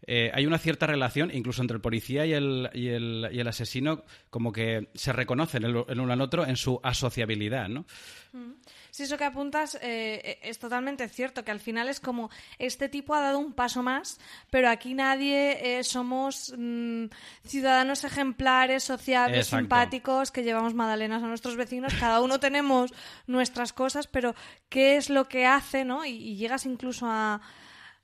Eh, 0.05 0.33
hay 0.35 0.47
una 0.47 0.59
cierta 0.59 0.87
relación, 0.87 1.31
incluso 1.33 1.62
entre 1.62 1.77
el 1.77 1.81
policía 1.81 2.27
y 2.27 2.33
el, 2.33 2.71
y 2.75 2.89
el, 2.89 3.29
y 3.31 3.39
el 3.39 3.47
asesino, 3.47 4.05
como 4.31 4.51
que 4.51 4.89
se 4.95 5.12
reconocen 5.12 5.65
el, 5.65 5.77
uno 5.77 6.12
al 6.12 6.21
otro 6.21 6.45
en 6.45 6.57
su 6.57 6.81
asociabilidad, 6.83 7.69
¿no? 7.69 7.87
Mm. 8.33 8.53
Sí, 8.93 9.05
eso 9.05 9.17
que 9.17 9.25
apuntas 9.25 9.77
eh, 9.77 10.21
eh, 10.23 10.39
es 10.43 10.59
totalmente 10.59 11.09
cierto, 11.09 11.47
que 11.47 11.51
al 11.51 11.61
final 11.61 11.89
es 11.89 11.99
como 11.99 12.29
este 12.59 12.91
tipo 12.91 13.15
ha 13.15 13.23
dado 13.23 13.39
un 13.39 13.55
paso 13.55 13.83
más, 13.83 14.21
pero 14.51 14.69
aquí 14.69 14.93
nadie 14.93 15.79
eh, 15.79 15.83
somos 15.83 16.55
mm, 16.55 17.07
ciudadanos 17.43 18.05
ejemplares, 18.05 18.85
sociables, 18.85 19.47
simpáticos, 19.47 20.31
que 20.31 20.43
llevamos 20.43 20.75
magdalenas 20.75 21.23
a 21.23 21.27
nuestros 21.27 21.57
vecinos, 21.57 21.95
cada 21.99 22.21
uno 22.21 22.39
tenemos 22.39 22.93
nuestras 23.27 23.73
cosas, 23.73 24.09
pero 24.09 24.35
¿qué 24.69 24.99
es 24.99 25.09
lo 25.09 25.27
que 25.27 25.47
hace, 25.47 25.87
no? 25.87 26.05
Y, 26.05 26.37
llegas 26.37 26.67
incluso 26.67 27.07
a, 27.09 27.41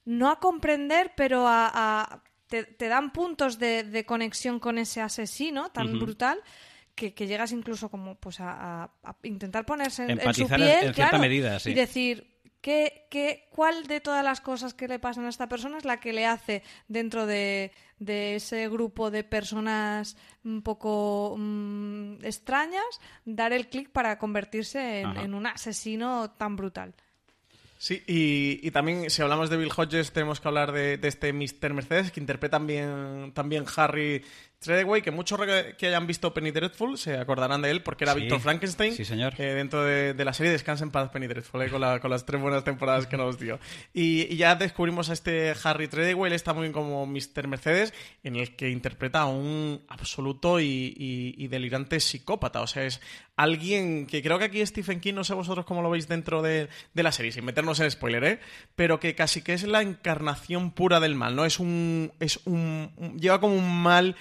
no 0.06 0.30
a 0.30 0.40
comprender, 0.40 1.12
pero 1.14 1.44
a... 1.46 2.22
te, 2.46 2.88
dan 2.88 3.12
puntos 3.12 3.58
de, 3.58 4.04
conexión 4.06 4.58
con 4.58 4.78
ese 4.78 5.02
asesino 5.02 5.68
tan 5.68 5.98
brutal 5.98 6.42
que, 6.98 7.26
llegas 7.26 7.52
incluso 7.52 7.88
como 7.88 8.16
pues 8.16 8.38
a, 8.40 8.90
intentar 9.22 9.64
ponerse 9.64 10.04
en, 10.04 10.34
su 10.34 10.48
piel 10.48 10.94
cierta 10.94 11.18
medida, 11.18 11.58
y 11.64 11.74
decir 11.74 12.38
¿qué, 12.60 13.06
qué, 13.10 13.48
cuál 13.50 13.86
de 13.86 14.00
todas 14.00 14.24
las 14.24 14.40
cosas 14.40 14.74
que 14.74 14.88
le 14.88 14.98
pasan 14.98 15.26
a 15.26 15.28
esta 15.28 15.48
persona 15.48 15.78
es 15.78 15.84
la 15.84 16.00
que 16.00 16.12
le 16.12 16.26
hace 16.26 16.62
dentro 16.88 17.26
de, 17.26 17.72
ese 18.00 18.68
grupo 18.68 19.10
de 19.10 19.24
personas 19.24 20.16
un 20.44 20.62
poco 20.62 21.36
mm, 21.38 22.24
extrañas 22.24 23.00
dar 23.24 23.52
el 23.52 23.68
clic 23.68 23.90
para 23.90 24.18
convertirse 24.18 25.00
en, 25.00 25.34
un 25.34 25.46
asesino 25.46 26.30
tan 26.32 26.56
brutal. 26.56 26.94
Sí, 27.80 28.02
y, 28.08 28.68
también 28.72 29.08
si 29.08 29.22
hablamos 29.22 29.50
de 29.50 29.56
Bill 29.56 29.70
Hodges 29.74 30.10
tenemos 30.10 30.40
que 30.40 30.48
hablar 30.48 30.72
de, 30.72 30.98
este 31.00 31.32
Mr. 31.32 31.72
Mercedes 31.74 32.10
que 32.10 32.18
interpreta 32.18 32.56
también, 32.56 33.30
también 33.34 33.64
Harry 33.76 34.24
Treadway, 34.60 35.02
que 35.02 35.12
muchos 35.12 35.38
que 35.78 35.86
hayan 35.86 36.06
visto 36.08 36.34
Penny 36.34 36.50
Dreadful 36.50 36.98
se 36.98 37.16
acordarán 37.16 37.62
de 37.62 37.70
él 37.70 37.82
porque 37.82 38.02
era 38.02 38.14
Víctor 38.14 38.40
Frankenstein. 38.40 38.92
Sí, 38.92 39.04
señor. 39.04 39.36
dentro 39.36 39.84
de, 39.84 40.24
la 40.24 40.32
serie 40.32 40.50
Descansa 40.50 40.82
en 40.82 40.90
paz 40.90 41.10
Penny 41.10 41.28
Dreadful, 41.28 41.62
eh, 41.62 41.70
con, 41.70 42.10
las 42.10 42.26
tres 42.26 42.40
buenas 42.40 42.64
temporadas 42.64 43.06
que 43.06 43.16
nos 43.16 43.38
dio. 43.38 43.60
Y, 43.94 44.36
ya 44.36 44.56
descubrimos 44.56 45.10
a 45.10 45.12
este 45.12 45.54
Harry 45.62 45.86
Treadway, 45.86 46.30
él 46.30 46.34
está 46.34 46.54
muy 46.54 46.62
bien 46.62 46.72
como 46.72 47.06
Mr. 47.06 47.46
Mercedes, 47.46 47.94
en 48.24 48.34
el 48.34 48.56
que 48.56 48.70
interpreta 48.70 49.20
a 49.20 49.26
un 49.26 49.80
absoluto 49.88 50.58
y, 50.58 51.46
delirante 51.48 52.00
psicópata. 52.00 52.60
O 52.60 52.66
sea, 52.66 52.82
es 52.82 53.00
alguien 53.36 54.06
que 54.06 54.22
creo 54.22 54.40
que 54.40 54.46
aquí 54.46 54.66
Stephen 54.66 54.98
King, 54.98 55.14
no 55.14 55.22
sé 55.22 55.34
vosotros 55.34 55.66
cómo 55.66 55.82
lo 55.82 55.90
veis 55.90 56.08
dentro 56.08 56.42
de, 56.42 56.68
la 56.94 57.12
serie, 57.12 57.30
sin 57.30 57.44
meternos 57.44 57.78
en 57.78 57.90
spoiler, 57.92 58.24
¿eh? 58.24 58.40
Pero 58.74 58.98
que 58.98 59.14
casi 59.14 59.42
que 59.42 59.54
es 59.54 59.62
la 59.62 59.82
encarnación 59.82 60.72
pura 60.72 60.98
del 60.98 61.14
mal, 61.14 61.36
¿no? 61.36 61.44
Es 61.44 61.60
un. 61.60 62.12
Es 62.18 62.40
un 62.44 62.90
lleva 63.20 63.40
como 63.40 63.54
un 63.54 63.82
mal 63.82 64.16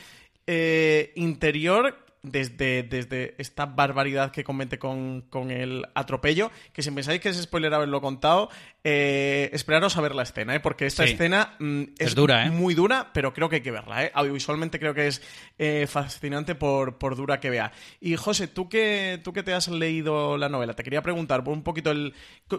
eh, 0.48 1.12
interior 1.16 2.08
desde, 2.32 2.84
desde 2.84 3.36
esta 3.38 3.66
barbaridad 3.66 4.32
que 4.32 4.44
comete 4.44 4.80
con, 4.80 5.24
el 5.50 5.86
atropello, 5.94 6.51
que 6.74 6.82
si 6.82 6.92
pensáis 6.92 7.22
que 7.22 7.30
es 7.30 7.42
spoiler 7.42 7.74
haberlo 7.74 8.01
contado, 8.01 8.50
eh, 8.84 9.50
esperaros 9.54 9.98
a 9.98 10.01
ver 10.01 10.16
la 10.16 10.24
escena, 10.24 10.56
¿eh? 10.56 10.60
porque 10.60 10.86
esta 10.86 11.04
escena 11.04 11.56
mm, 11.60 11.84
es, 11.98 12.16
dura, 12.16 12.46
¿eh? 12.46 12.50
muy 12.50 12.74
dura, 12.74 13.12
pero 13.13 13.34
creo 13.34 13.50
que 13.50 13.58
hay 13.58 13.62
que 13.62 13.72
verla. 13.72 14.06
¿eh? 14.06 14.12
Audiovisualmente 14.13 14.80
creo 14.80 14.94
que 14.94 15.08
es 15.08 15.22
fascinante 15.89 16.56
por, 16.56 16.98
por, 16.98 17.16
dura 17.16 17.39
que 17.39 17.50
vea. 17.50 17.72
Y 18.00 18.16
José, 18.16 18.48
tú 18.48 18.70
que, 18.70 19.20
tú 19.24 19.34
que 19.34 19.44
te 19.44 19.54
has 19.54 19.68
leído 19.68 20.38
la 20.38 20.50
novela, 20.50 20.74
te 20.74 20.84
quería 20.84 21.01
preguntar 21.01 21.44
por 21.44 21.54
un 21.54 21.63
poquito 21.63 21.92
el 21.92 22.13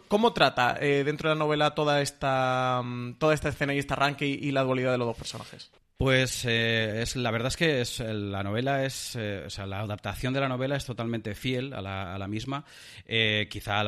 cómo 0.08 0.32
trata 0.32 0.74
dentro 0.74 1.28
de 1.28 1.34
la 1.34 1.38
novela 1.38 1.74
toda 1.74 2.00
esta, 2.00 2.82
mm, 2.84 3.14
toda 3.14 3.34
esta 3.34 3.48
escena 3.48 3.74
y 3.74 3.78
este 3.78 3.94
arranque 3.94 4.26
y 4.26 4.50
la 4.50 4.62
dualidad 4.62 4.92
de 4.92 4.98
los 4.98 5.08
dos 5.08 5.16
personajes. 5.16 5.70
Pues 5.98 6.44
eh, 6.44 7.02
es, 7.02 7.16
la 7.16 7.32
verdad 7.32 7.48
es 7.48 7.56
que 7.56 7.80
es, 7.80 7.98
la 7.98 8.44
novela 8.44 8.84
es, 8.84 9.16
eh, 9.16 9.42
o 9.46 9.50
sea, 9.50 9.66
la 9.66 9.80
adaptación 9.80 10.32
de 10.32 10.38
la 10.38 10.48
novela 10.48 10.76
es 10.76 10.84
totalmente 10.84 11.34
fiel 11.34 11.72
a 11.72 11.82
la, 11.82 12.14
a 12.14 12.18
la 12.18 12.28
misma. 12.28 12.64
Eh, 13.04 13.48
quizá 13.50 13.80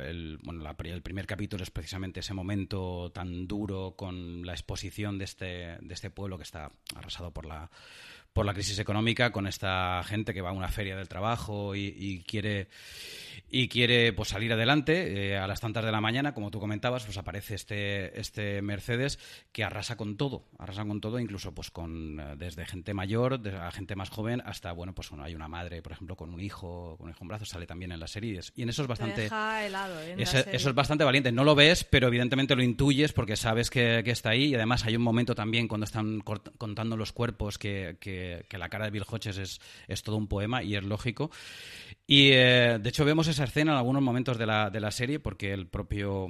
el, 0.00 0.38
bueno, 0.42 0.64
el 0.84 1.02
primer 1.02 1.26
capítulo 1.26 1.62
es 1.62 1.70
precisamente 1.70 2.20
ese 2.20 2.32
momento 2.32 3.12
tan 3.12 3.46
duro 3.46 3.92
con 3.98 4.46
la 4.46 4.52
exposición 4.52 5.18
de 5.18 5.26
este, 5.26 5.46
de 5.78 5.92
este 5.92 6.08
pueblo 6.08 6.38
que 6.38 6.44
está 6.44 6.72
arrasado 6.94 7.32
por 7.32 7.44
la, 7.44 7.70
por 8.32 8.46
la 8.46 8.54
crisis 8.54 8.78
económica, 8.78 9.32
con 9.32 9.46
esta 9.46 10.02
gente 10.04 10.34
que 10.34 10.40
va 10.40 10.50
a 10.50 10.52
una 10.52 10.68
feria 10.68 10.96
del 10.96 11.08
trabajo 11.08 11.74
y 11.74 12.24
quiere 12.26 12.68
y 13.54 13.68
quiere 13.68 14.14
pues 14.14 14.30
salir 14.30 14.52
adelante 14.52 15.32
eh, 15.32 15.36
a 15.36 15.46
las 15.46 15.60
tantas 15.60 15.84
de 15.84 15.92
la 15.92 16.00
mañana 16.00 16.32
como 16.32 16.50
tú 16.50 16.58
comentabas 16.58 17.04
pues 17.04 17.18
aparece 17.18 17.54
este 17.54 18.18
este 18.18 18.62
Mercedes 18.62 19.18
que 19.52 19.62
arrasa 19.62 19.96
con 19.96 20.16
todo 20.16 20.46
arrasa 20.58 20.84
con 20.86 21.02
todo 21.02 21.18
incluso 21.18 21.54
pues 21.54 21.70
con 21.70 22.18
eh, 22.18 22.34
desde 22.38 22.64
gente 22.64 22.94
mayor 22.94 23.40
a 23.60 23.70
gente 23.70 23.94
más 23.94 24.08
joven 24.08 24.42
hasta 24.44 24.72
bueno 24.72 24.94
pues 24.94 25.10
bueno, 25.10 25.24
hay 25.24 25.34
una 25.34 25.48
madre 25.48 25.82
por 25.82 25.92
ejemplo 25.92 26.16
con 26.16 26.32
un 26.32 26.40
hijo 26.40 26.96
con 26.96 27.06
un 27.06 27.10
hijo 27.10 27.22
en 27.22 27.28
brazos 27.28 27.50
sale 27.50 27.66
también 27.66 27.92
en 27.92 28.00
las 28.00 28.10
series. 28.10 28.52
Y 28.56 28.62
en 28.62 28.70
eso 28.70 28.82
es 28.82 28.88
bastante 28.88 29.26
¿eh? 29.26 30.14
eso 30.16 30.68
es 30.70 30.74
bastante 30.74 31.04
valiente. 31.04 31.30
No 31.30 31.44
lo 31.44 31.54
ves 31.54 31.84
pero 31.84 32.08
evidentemente 32.08 32.56
lo 32.56 32.62
intuyes 32.62 33.12
porque 33.12 33.36
sabes 33.36 33.68
que, 33.68 34.02
está 34.06 34.30
ahí. 34.30 34.46
Y 34.46 34.54
además 34.54 34.84
hay 34.86 34.96
un 34.96 35.02
momento 35.02 35.34
también 35.34 35.68
cuando 35.68 35.84
están 35.84 36.20
contando 36.20 36.96
los 36.96 37.12
cuerpos 37.12 37.58
que, 37.58 37.96
que, 38.00 38.21
la 38.50 38.68
cara 38.68 38.86
de 38.86 38.90
Bill 38.90 39.04
Hodges 39.08 39.38
es, 39.38 39.60
es 39.88 40.02
todo 40.02 40.16
un 40.16 40.28
poema 40.28 40.62
y 40.62 40.76
es 40.76 40.84
lógico 40.84 41.30
y 42.06 42.30
de 42.30 42.82
hecho 42.84 43.04
vemos 43.04 43.28
esa 43.28 43.44
escena 43.44 43.72
en 43.72 43.78
algunos 43.78 44.02
momentos 44.02 44.38
de 44.38 44.46
la, 44.46 44.70
de 44.70 44.80
la 44.80 44.90
serie 44.90 45.20
porque 45.20 45.52
el 45.52 45.66
propio 45.66 46.28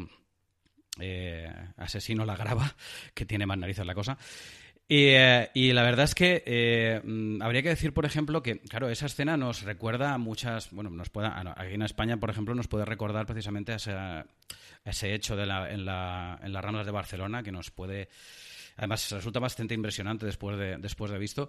eh, 1.01 1.51
asesino 1.79 2.27
la 2.27 2.37
graba, 2.37 2.77
que 3.15 3.25
tiene 3.25 3.47
más 3.47 3.59
narices 3.59 3.87
la 3.87 3.95
cosa. 3.95 4.19
Y, 4.89 5.07
eh, 5.09 5.49
la 5.55 5.83
verdad 5.83 6.05
es 6.05 6.15
que 6.15 6.43
eh, 6.45 7.01
mm, 7.03 7.41
habría 7.41 7.63
que 7.63 7.71
decir, 7.71 7.95
por 7.95 8.05
ejemplo, 8.05 8.43
que, 8.43 8.59
claro, 8.59 8.91
esa 8.91 9.07
escena 9.07 9.39
nos 9.39 9.63
recuerda 9.63 10.13
a 10.13 10.19
muchas. 10.19 10.71
Bueno, 10.71 10.91
nos 10.91 11.09
puede, 11.09 11.29
aquí 11.29 11.75
en 11.75 11.83
España, 11.83 12.19
por 12.19 12.29
ejemplo, 12.29 12.55
nos 12.55 12.69
puede 12.69 12.85
recordar 12.85 13.25
precisamente 13.25 13.73
a 13.73 13.77
ese, 13.77 13.95
ese 14.85 15.15
hecho 15.15 15.35
de 15.35 15.47
la, 15.47 15.71
en, 15.71 15.87
la, 15.87 16.39
en 16.43 16.53
las 16.53 16.63
ramas 16.63 16.85
de 16.85 16.93
Barcelona, 16.93 17.43
que 17.43 17.53
nos 17.53 17.71
puede. 17.71 18.11
Además, 18.77 19.11
resulta 19.11 19.41
bastante 19.41 19.75
impresionante 19.75 20.27
después 20.27 20.59
de, 20.59 20.79
después 20.79 21.11
de 21.11 21.19
visto, 21.19 21.49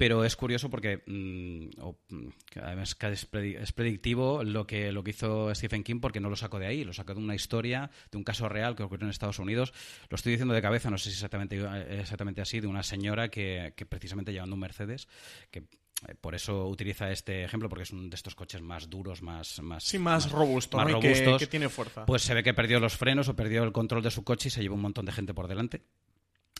pero 0.00 0.24
es 0.24 0.34
curioso 0.34 0.70
porque 0.70 1.02
mm, 1.06 1.78
mm, 2.08 2.28
además 2.62 2.96
es, 2.98 3.26
predictivo 3.26 4.42
lo 4.42 4.66
que, 4.66 4.92
lo 4.92 5.04
que 5.04 5.10
hizo 5.10 5.54
Stephen 5.54 5.84
King 5.84 6.00
porque 6.00 6.20
no 6.20 6.30
lo 6.30 6.36
sacó 6.36 6.58
de 6.58 6.66
ahí, 6.66 6.84
lo 6.84 6.94
sacó 6.94 7.12
de 7.12 7.20
una 7.20 7.34
historia, 7.34 7.90
de 8.10 8.16
un 8.16 8.24
caso 8.24 8.48
real 8.48 8.74
que 8.74 8.82
ocurrió 8.82 9.04
en 9.04 9.10
Estados 9.10 9.38
Unidos. 9.38 9.74
Lo 10.08 10.14
estoy 10.14 10.32
diciendo 10.32 10.54
de 10.54 10.62
cabeza, 10.62 10.88
no 10.88 10.96
sé 10.96 11.10
si 11.10 11.16
exactamente, 11.16 11.60
exactamente 12.00 12.40
así, 12.40 12.60
de 12.60 12.66
una 12.66 12.82
señora 12.82 13.28
que, 13.28 13.74
precisamente 13.90 14.32
llevando 14.32 14.54
un 14.54 14.60
Mercedes, 14.60 15.06
que 15.50 15.58
eh, 15.58 16.14
por 16.18 16.34
eso 16.34 16.66
utiliza 16.66 17.10
este 17.10 17.44
ejemplo, 17.44 17.68
porque 17.68 17.82
es 17.82 17.90
uno 17.90 18.08
de 18.08 18.16
estos 18.16 18.34
coches 18.34 18.62
más 18.62 18.88
duros, 18.88 19.20
más... 19.20 19.60
más 19.60 19.84
sí, 19.84 19.98
más, 19.98 20.30
robusto, 20.30 20.78
más 20.78 20.90
robustos. 20.90 21.38
Que, 21.38 21.46
tiene 21.46 21.68
fuerza. 21.68 22.06
Pues 22.06 22.22
se 22.22 22.32
ve 22.32 22.42
que 22.42 22.54
perdió 22.54 22.80
los 22.80 22.96
frenos 22.96 23.28
o 23.28 23.36
perdió 23.36 23.64
el 23.64 23.72
control 23.72 24.02
de 24.02 24.10
su 24.10 24.24
coche 24.24 24.48
y 24.48 24.50
se 24.50 24.62
llevó 24.62 24.76
un 24.76 24.80
montón 24.80 25.04
de 25.04 25.12
gente 25.12 25.34
por 25.34 25.46
delante. 25.46 25.82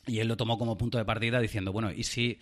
Y 0.06 0.18
él 0.18 0.28
lo 0.28 0.36
tomó 0.36 0.58
como 0.58 0.76
punto 0.76 0.98
de 0.98 1.04
partida 1.04 1.40
diciendo, 1.40 1.72
bueno, 1.72 1.90
¿y 1.92 2.04
si 2.04 2.38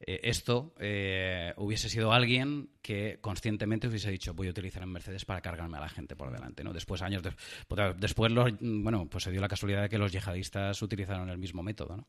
eh, 0.00 0.20
esto 0.22 0.74
eh, 0.78 1.52
hubiese 1.56 1.88
sido 1.88 2.12
alguien 2.12 2.68
que 2.80 3.18
conscientemente 3.20 3.88
hubiese 3.88 4.12
dicho 4.12 4.32
voy 4.32 4.46
a 4.46 4.50
utilizar 4.50 4.80
el 4.84 4.88
Mercedes 4.88 5.24
para 5.24 5.40
cargarme 5.40 5.76
a 5.76 5.80
la 5.80 5.88
gente 5.88 6.14
por 6.14 6.30
delante 6.30 6.62
no 6.62 6.72
después 6.72 7.02
años 7.02 7.20
después 7.96 8.32
bueno 8.60 9.08
pues 9.10 9.24
se 9.24 9.32
dio 9.32 9.40
la 9.40 9.48
casualidad 9.48 9.82
de 9.82 9.88
que 9.88 9.98
los 9.98 10.12
yihadistas 10.12 10.80
utilizaron 10.82 11.28
el 11.30 11.38
mismo 11.38 11.64
método 11.64 11.96
¿no? 11.96 12.06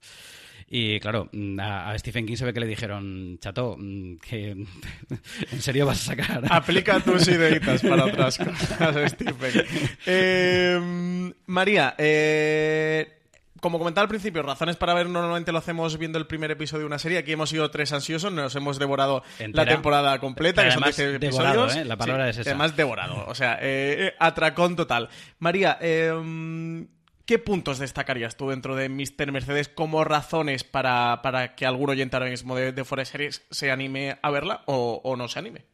y 0.67 0.99
claro 0.99 1.31
a, 1.59 1.97
Stephen 1.97 2.27
King 2.27 2.35
se 2.35 2.45
ve 2.45 2.53
que 2.53 2.59
le 2.59 2.67
dijeron 2.67 3.39
chato 3.41 3.75
mm, 3.79 4.17
que 4.17 4.51
en 5.51 5.61
serio 5.61 5.87
vas 5.87 6.01
a 6.01 6.15
sacar 6.15 6.43
aplica 6.53 6.99
tus 6.99 7.27
ideitas 7.27 7.81
para 7.81 8.05
otras 8.05 8.37
cosas 8.37 9.11
Stephen. 9.13 9.65
Eh, 10.05 11.33
María 11.47 11.95
eh 11.97 13.18
como 13.59 13.79
comentaba 13.79 14.03
al 14.03 14.09
principio, 14.09 14.41
razones 14.41 14.75
para 14.75 14.93
ver 14.93 15.07
normalmente 15.07 15.51
lo 15.51 15.57
hacemos 15.57 15.97
viendo 15.97 16.17
el 16.17 16.27
primer 16.27 16.51
episodio 16.51 16.81
de 16.81 16.87
una 16.87 16.99
serie. 16.99 17.17
Aquí 17.17 17.31
hemos 17.31 17.49
sido 17.49 17.69
tres 17.71 17.91
ansiosos, 17.93 18.31
nos 18.31 18.55
hemos 18.55 18.79
devorado 18.79 19.23
la 19.39 19.65
temporada 19.65 20.19
completa, 20.19 20.63
que 20.63 20.71
son 20.71 20.83
episodios. 20.85 21.75
¿eh? 21.75 21.85
La 21.85 21.97
palabra 21.97 22.29
es 22.29 22.37
esa. 22.37 22.51
Además, 22.51 22.75
devorado. 22.75 23.25
O 23.27 23.35
sea, 23.35 23.55
eh, 23.55 24.07
eh, 24.07 24.13
atracón 24.19 24.75
total. 24.75 25.09
María, 25.39 25.77
em, 25.81 26.87
¿qué 27.25 27.39
puntos 27.39 27.79
destacarías 27.79 28.35
tú 28.37 28.49
dentro 28.49 28.75
de 28.75 28.89
Mr. 28.89 29.31
Mercedes 29.31 29.69
como 29.69 30.03
razones 30.03 30.63
para, 30.63 31.53
que 31.55 31.65
algún 31.65 31.89
oyente 31.89 32.15
ahora 32.15 32.29
mismo 32.29 32.55
de, 32.55 32.71
de 32.71 32.83
Forest 32.83 33.11
Series 33.11 33.45
se 33.49 33.71
anime 33.71 34.17
a 34.21 34.29
verla 34.31 34.63
o, 34.65 35.01
o 35.03 35.15
no 35.15 35.27
se 35.27 35.39
anime? 35.39 35.65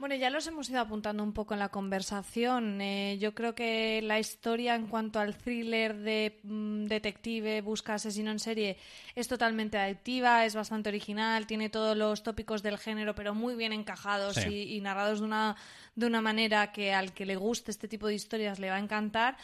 Bueno, 0.00 0.14
ya 0.14 0.30
los 0.30 0.46
hemos 0.46 0.70
ido 0.70 0.80
apuntando 0.80 1.22
un 1.22 1.34
poco 1.34 1.52
en 1.52 1.60
la 1.60 1.68
conversación. 1.68 2.80
Eh, 2.80 3.18
yo 3.20 3.34
creo 3.34 3.54
que 3.54 4.00
la 4.00 4.18
historia 4.18 4.74
en 4.74 4.86
cuanto 4.86 5.20
al 5.20 5.36
thriller 5.36 5.94
de 5.94 6.40
mm, 6.42 6.86
detective 6.86 7.60
busca 7.60 7.92
asesino 7.92 8.30
en 8.30 8.38
serie 8.38 8.78
es 9.14 9.28
totalmente 9.28 9.76
adictiva, 9.76 10.46
es 10.46 10.54
bastante 10.54 10.88
original, 10.88 11.46
tiene 11.46 11.68
todos 11.68 11.98
los 11.98 12.22
tópicos 12.22 12.62
del 12.62 12.78
género, 12.78 13.14
pero 13.14 13.34
muy 13.34 13.56
bien 13.56 13.74
encajados 13.74 14.38
y, 14.46 14.74
y, 14.74 14.80
narrados 14.80 15.18
de 15.20 15.26
una, 15.26 15.56
de 15.94 16.06
una 16.06 16.22
manera 16.22 16.72
que 16.72 16.94
al 16.94 17.12
que 17.12 17.26
le 17.26 17.36
guste 17.36 17.70
este 17.70 17.86
tipo 17.86 18.06
de 18.06 18.14
historias 18.14 18.58
le 18.58 18.70
va 18.70 18.76
a 18.76 18.80
encantar 18.80 19.36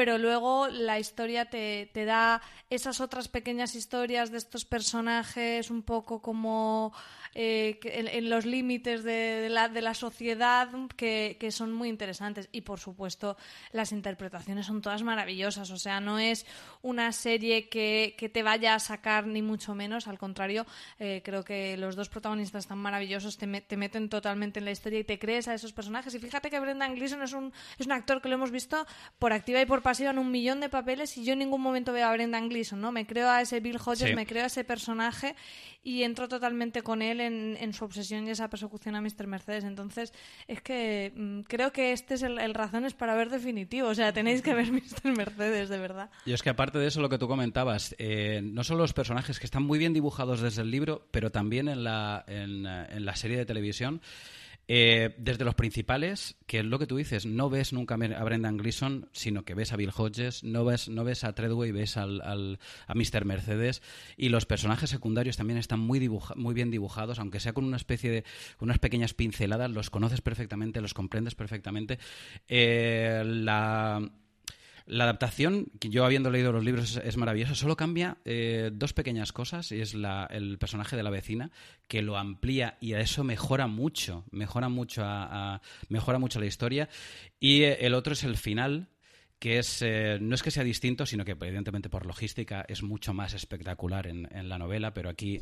pero 0.00 0.16
luego 0.16 0.66
la 0.68 0.98
historia 0.98 1.44
te, 1.44 1.90
te, 1.92 2.06
da 2.06 2.40
esas 2.70 3.02
otras 3.02 3.28
pequeñas 3.28 3.74
historias 3.74 4.30
de 4.30 4.38
estos 4.38 4.64
personajes 4.64 5.70
un 5.70 5.82
poco 5.82 6.22
como 6.22 6.94
eh, 7.34 7.78
en, 7.84 8.28
los 8.28 8.44
límites 8.44 9.04
de, 9.04 9.48
la, 9.50 9.68
de 9.68 9.82
la 9.82 9.94
sociedad 9.94 10.68
que, 10.96 11.36
que, 11.38 11.52
son 11.52 11.72
muy 11.72 11.88
interesantes. 11.88 12.48
Y 12.50 12.62
por 12.62 12.80
supuesto, 12.80 13.36
las 13.72 13.92
interpretaciones 13.92 14.66
son 14.66 14.82
todas 14.82 15.02
maravillosas. 15.02 15.70
O 15.70 15.76
sea, 15.76 16.00
no 16.00 16.18
es 16.18 16.44
una 16.82 17.12
serie 17.12 17.68
que, 17.68 18.16
que 18.18 18.28
te 18.28 18.42
vaya 18.42 18.74
a 18.74 18.80
sacar 18.80 19.26
ni 19.26 19.42
mucho 19.42 19.74
menos. 19.74 20.08
Al 20.08 20.18
contrario, 20.18 20.66
eh, 20.98 21.22
creo 21.24 21.44
que 21.44 21.76
los 21.76 21.94
dos 21.94 22.08
protagonistas 22.08 22.64
están 22.64 22.78
maravillosos, 22.78 23.36
te, 23.36 23.46
te, 23.60 23.76
meten 23.76 24.08
totalmente 24.08 24.58
en 24.58 24.64
la 24.64 24.72
historia 24.72 24.98
y 24.98 25.04
te 25.04 25.18
crees 25.18 25.46
a 25.46 25.54
esos 25.54 25.72
personajes. 25.72 26.12
Y 26.14 26.18
fíjate 26.18 26.50
que 26.50 26.58
Brendan 26.58 26.96
Gleeson 26.96 27.22
es 27.22 27.32
un, 27.32 27.52
es 27.78 27.86
un 27.86 27.92
actor 27.92 28.20
que 28.20 28.28
lo 28.28 28.34
hemos 28.34 28.50
visto 28.50 28.86
por 29.20 29.32
activa 29.32 29.60
y 29.60 29.66
por 29.66 29.82
en 29.98 30.18
un 30.18 30.30
millón 30.30 30.60
de 30.60 30.68
papeles 30.68 31.16
y 31.16 31.24
yo 31.24 31.32
en 31.32 31.40
ningún 31.40 31.60
momento 31.60 31.92
veo 31.92 32.06
a 32.06 32.12
Brendan 32.12 32.48
Gleeson, 32.48 32.80
¿no? 32.80 32.92
Me 32.92 33.06
creo 33.06 33.28
a 33.28 33.42
ese 33.42 33.58
Bill 33.60 33.78
Hodges, 33.84 34.14
me 34.14 34.24
creo 34.24 34.44
a 34.44 34.46
ese 34.46 34.62
personaje 34.62 35.34
y 35.82 36.04
entro 36.04 36.28
totalmente 36.28 36.82
con 36.82 37.02
él 37.02 37.20
en, 37.20 37.72
su 37.72 37.84
obsesión 37.84 38.26
y 38.26 38.30
esa 38.30 38.48
persecución 38.48 38.94
a 38.94 39.00
Mr. 39.00 39.26
Mercedes. 39.26 39.64
Entonces, 39.64 40.12
es 40.46 40.60
que 40.60 41.12
mm, 41.14 41.40
creo 41.40 41.72
que 41.72 41.92
este 41.92 42.14
es 42.14 42.22
el, 42.22 42.54
razones 42.54 42.94
para 42.94 43.14
ver 43.14 43.30
definitivo. 43.30 43.88
O 43.88 43.94
sea, 43.94 44.12
tenéis 44.12 44.42
que 44.42 44.54
ver 44.54 44.70
Mr. 44.72 45.16
Mercedes, 45.16 45.68
de 45.68 45.78
verdad. 45.78 46.10
Y 46.24 46.32
es 46.32 46.42
que 46.42 46.50
aparte 46.50 46.78
de 46.78 46.86
eso, 46.86 47.00
lo 47.00 47.08
que 47.08 47.18
tú 47.18 47.26
comentabas, 47.26 47.96
eh, 47.98 48.40
no 48.44 48.62
solo 48.62 48.80
los 48.80 48.92
personajes 48.92 49.40
que 49.40 49.46
están 49.46 49.64
muy 49.64 49.78
bien 49.78 49.92
dibujados 49.92 50.40
desde 50.40 50.62
el 50.62 50.70
libro, 50.70 51.06
pero 51.10 51.30
también 51.30 51.68
en 51.68 51.82
la, 51.82 52.24
en, 52.28 52.66
en 52.66 53.04
la 53.04 53.16
serie 53.16 53.36
de 53.36 53.46
televisión. 53.46 54.00
Eh, 54.72 55.16
desde 55.18 55.44
los 55.44 55.56
principales, 55.56 56.36
que 56.46 56.60
es 56.60 56.64
lo 56.64 56.78
que 56.78 56.86
tú 56.86 56.96
dices, 56.96 57.26
no 57.26 57.50
ves 57.50 57.72
nunca 57.72 57.96
a 57.96 58.22
Brendan 58.24 58.56
Gleeson, 58.56 59.08
sino 59.10 59.44
que 59.44 59.54
ves 59.54 59.72
a 59.72 59.76
Bill 59.76 59.90
Hodges, 59.92 60.44
no 60.44 60.64
ves, 60.64 60.88
no 60.88 61.02
ves 61.02 61.24
a 61.24 61.32
Treadway, 61.32 61.72
ves 61.72 61.96
al, 61.96 62.20
a 62.86 62.94
Mr. 62.94 63.24
Mercedes, 63.24 63.82
y 64.16 64.28
los 64.28 64.46
personajes 64.46 64.88
secundarios 64.88 65.36
también 65.36 65.58
están 65.58 65.80
muy, 65.80 66.08
muy 66.36 66.54
bien 66.54 66.70
dibujados, 66.70 67.18
aunque 67.18 67.40
sea 67.40 67.52
con 67.52 67.64
una 67.64 67.78
especie 67.78 68.12
de 68.12 68.24
unas 68.60 68.78
pequeñas 68.78 69.12
pinceladas, 69.12 69.72
los 69.72 69.90
conoces 69.90 70.20
perfectamente, 70.20 70.80
los 70.80 70.94
comprendes 70.94 71.34
perfectamente. 71.34 71.98
Eh, 72.46 73.24
la 73.26 74.08
la 74.90 75.04
adaptación, 75.04 75.68
yo 75.80 76.04
habiendo 76.04 76.30
leído 76.30 76.50
los 76.50 76.64
libros 76.64 77.00
es, 77.02 77.16
maravillosa, 77.16 77.54
solo 77.54 77.76
cambia 77.76 78.16
eh, 78.24 78.70
dos 78.72 78.92
pequeñas 78.92 79.32
cosas, 79.32 79.70
y 79.70 79.80
es 79.80 79.94
la, 79.94 80.26
el 80.28 80.58
personaje 80.58 80.96
de 80.96 81.04
la 81.04 81.10
vecina, 81.10 81.52
que 81.86 82.02
lo 82.02 82.16
amplía 82.16 82.76
y 82.80 82.94
a 82.94 83.00
eso 83.00 83.22
mejora 83.22 83.68
mucho, 83.68 84.24
mejora 84.32 84.68
mucho, 84.68 85.02
a, 85.04 85.62
mejora 85.88 86.18
mucho 86.18 86.40
la 86.40 86.46
historia, 86.46 86.88
y 87.38 87.62
eh, 87.62 87.78
el 87.82 87.94
otro 87.94 88.14
es 88.14 88.24
el 88.24 88.36
final, 88.36 88.88
que 89.40 89.58
es 89.58 89.80
eh, 89.80 90.18
no 90.20 90.34
es 90.34 90.42
que 90.42 90.50
sea 90.50 90.62
distinto, 90.62 91.06
sino 91.06 91.24
que 91.24 91.32
evidentemente 91.32 91.88
por 91.88 92.04
logística 92.04 92.64
es 92.68 92.82
mucho 92.82 93.14
más 93.14 93.32
espectacular 93.32 94.06
en, 94.06 94.28
la 94.48 94.58
novela, 94.58 94.92
pero 94.92 95.08
aquí, 95.08 95.40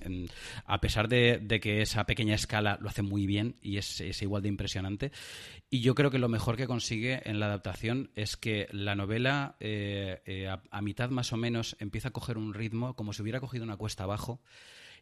a 0.65 0.81
pesar 0.81 1.09
de, 1.09 1.59
que 1.61 1.83
esa 1.83 2.05
pequeña 2.05 2.37
escala 2.37 2.79
lo 2.81 2.89
hace 2.89 3.03
muy 3.03 3.27
bien 3.27 3.57
y 3.61 3.77
es, 3.77 4.01
igual 4.23 4.43
de 4.43 4.49
impresionante, 4.49 5.13
y 5.69 5.81
yo 5.81 5.97
creo 5.97 6.13
que 6.13 6.19
lo 6.19 6.29
mejor 6.29 6.57
que 6.57 6.69
consigue 6.69 7.29
en 7.29 7.41
la 7.41 7.47
adaptación 7.47 8.11
es 8.15 8.37
que 8.37 8.69
la 8.71 8.95
novela 8.95 9.57
eh, 9.59 10.23
eh, 10.27 10.49
a 10.49 10.81
mitad 10.81 11.11
más 11.11 11.33
o 11.33 11.37
menos 11.37 11.77
empieza 11.81 12.09
a 12.09 12.13
coger 12.13 12.39
un 12.39 12.55
ritmo 12.55 12.95
como 12.95 13.13
si 13.13 13.23
hubiera 13.23 13.41
cogido 13.41 13.65
una 13.65 13.77
cuesta 13.77 14.05
abajo 14.05 14.41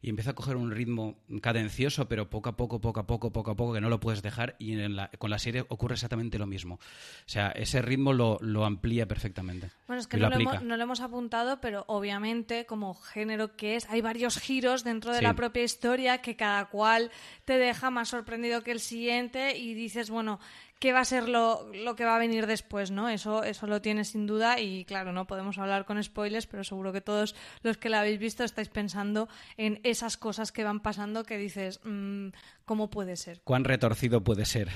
y 0.03 0.11
empieza 0.11 0.31
a 0.31 0.35
coger 0.35 0.57
un 0.57 0.71
ritmo 0.71 1.17
cadencioso, 1.41 2.09
pero 2.09 2.31
poco 2.31 2.49
a 2.49 2.57
poco, 2.57 2.81
poco 2.81 3.01
a 3.01 3.07
poco, 3.07 3.33
poco 3.33 3.51
a 3.51 3.57
poco, 3.57 3.75
que 3.75 3.81
no 3.81 3.89
lo 3.89 4.01
puedes 4.01 4.23
dejar. 4.23 4.57
Y 4.59 4.77
con 5.19 5.31
la 5.31 5.39
serie 5.39 5.65
ocurre 5.69 5.95
exactamente 5.95 6.39
lo 6.39 6.47
mismo. 6.47 6.75
O 6.75 7.29
sea, 7.29 7.51
ese 7.51 7.83
ritmo 7.83 8.13
lo, 8.13 8.39
lo 8.41 8.65
amplía 8.65 9.07
perfectamente. 9.07 9.71
Bueno, 9.87 10.01
es 10.01 10.07
que 10.07 10.17
no 10.17 10.29
lo, 10.29 10.37
hemos, 10.37 10.63
no 10.63 10.77
lo, 10.77 10.83
hemos, 10.83 11.01
apuntado, 11.01 11.61
pero 11.61 11.85
obviamente, 11.89 12.67
como 12.67 12.95
género 12.95 13.57
que 13.57 13.77
es, 13.77 13.89
hay 13.89 14.01
varios 14.01 14.39
giros 14.39 14.85
dentro 14.85 15.13
de 15.13 15.23
la 15.23 15.35
propia 15.35 15.63
historia 15.63 16.19
que 16.19 16.37
cada 16.37 16.67
cual 16.67 17.11
te 17.45 17.59
deja 17.59 17.91
más 17.91 18.09
sorprendido 18.09 18.63
que 18.63 18.73
el 18.73 18.81
siguiente 18.81 19.57
y 19.57 19.75
dices, 19.75 20.11
bueno, 20.11 20.41
qué 20.79 20.93
va 20.93 21.01
a 21.01 21.05
ser 21.05 21.29
lo, 21.29 21.67
lo, 21.73 21.97
que 21.97 22.05
va 22.05 22.17
a 22.17 22.19
venir 22.19 22.47
después, 22.47 22.91
¿no? 22.91 23.09
Eso, 23.09 23.45
eso 23.45 23.67
lo 23.67 23.81
tiene 23.81 24.05
sin 24.05 24.27
duda 24.27 24.61
y 24.61 24.85
claro, 24.85 25.13
no 25.13 25.27
podemos 25.27 25.59
hablar 25.59 25.85
con 25.85 26.03
spoilers, 26.03 26.47
pero 26.47 26.65
seguro 26.65 26.93
que 26.93 27.01
todos 27.01 27.35
los 27.63 27.77
que 27.79 27.89
la 27.89 28.01
habéis 28.01 28.19
visto 28.19 28.45
estáis 28.45 28.69
pensando 28.69 29.29
en 29.57 29.81
esas 29.85 30.17
cosas 30.17 30.53
que 30.53 30.65
van 30.65 30.81
pasando 30.81 31.25
que 31.25 31.39
dices, 31.39 31.81
mmm, 31.85 32.29
¿cómo 32.65 32.91
puede 32.91 33.17
ser? 33.17 33.41
¿Cuán 33.45 33.65
retorcido 33.65 34.23
puede 34.23 34.45
ser? 34.45 34.69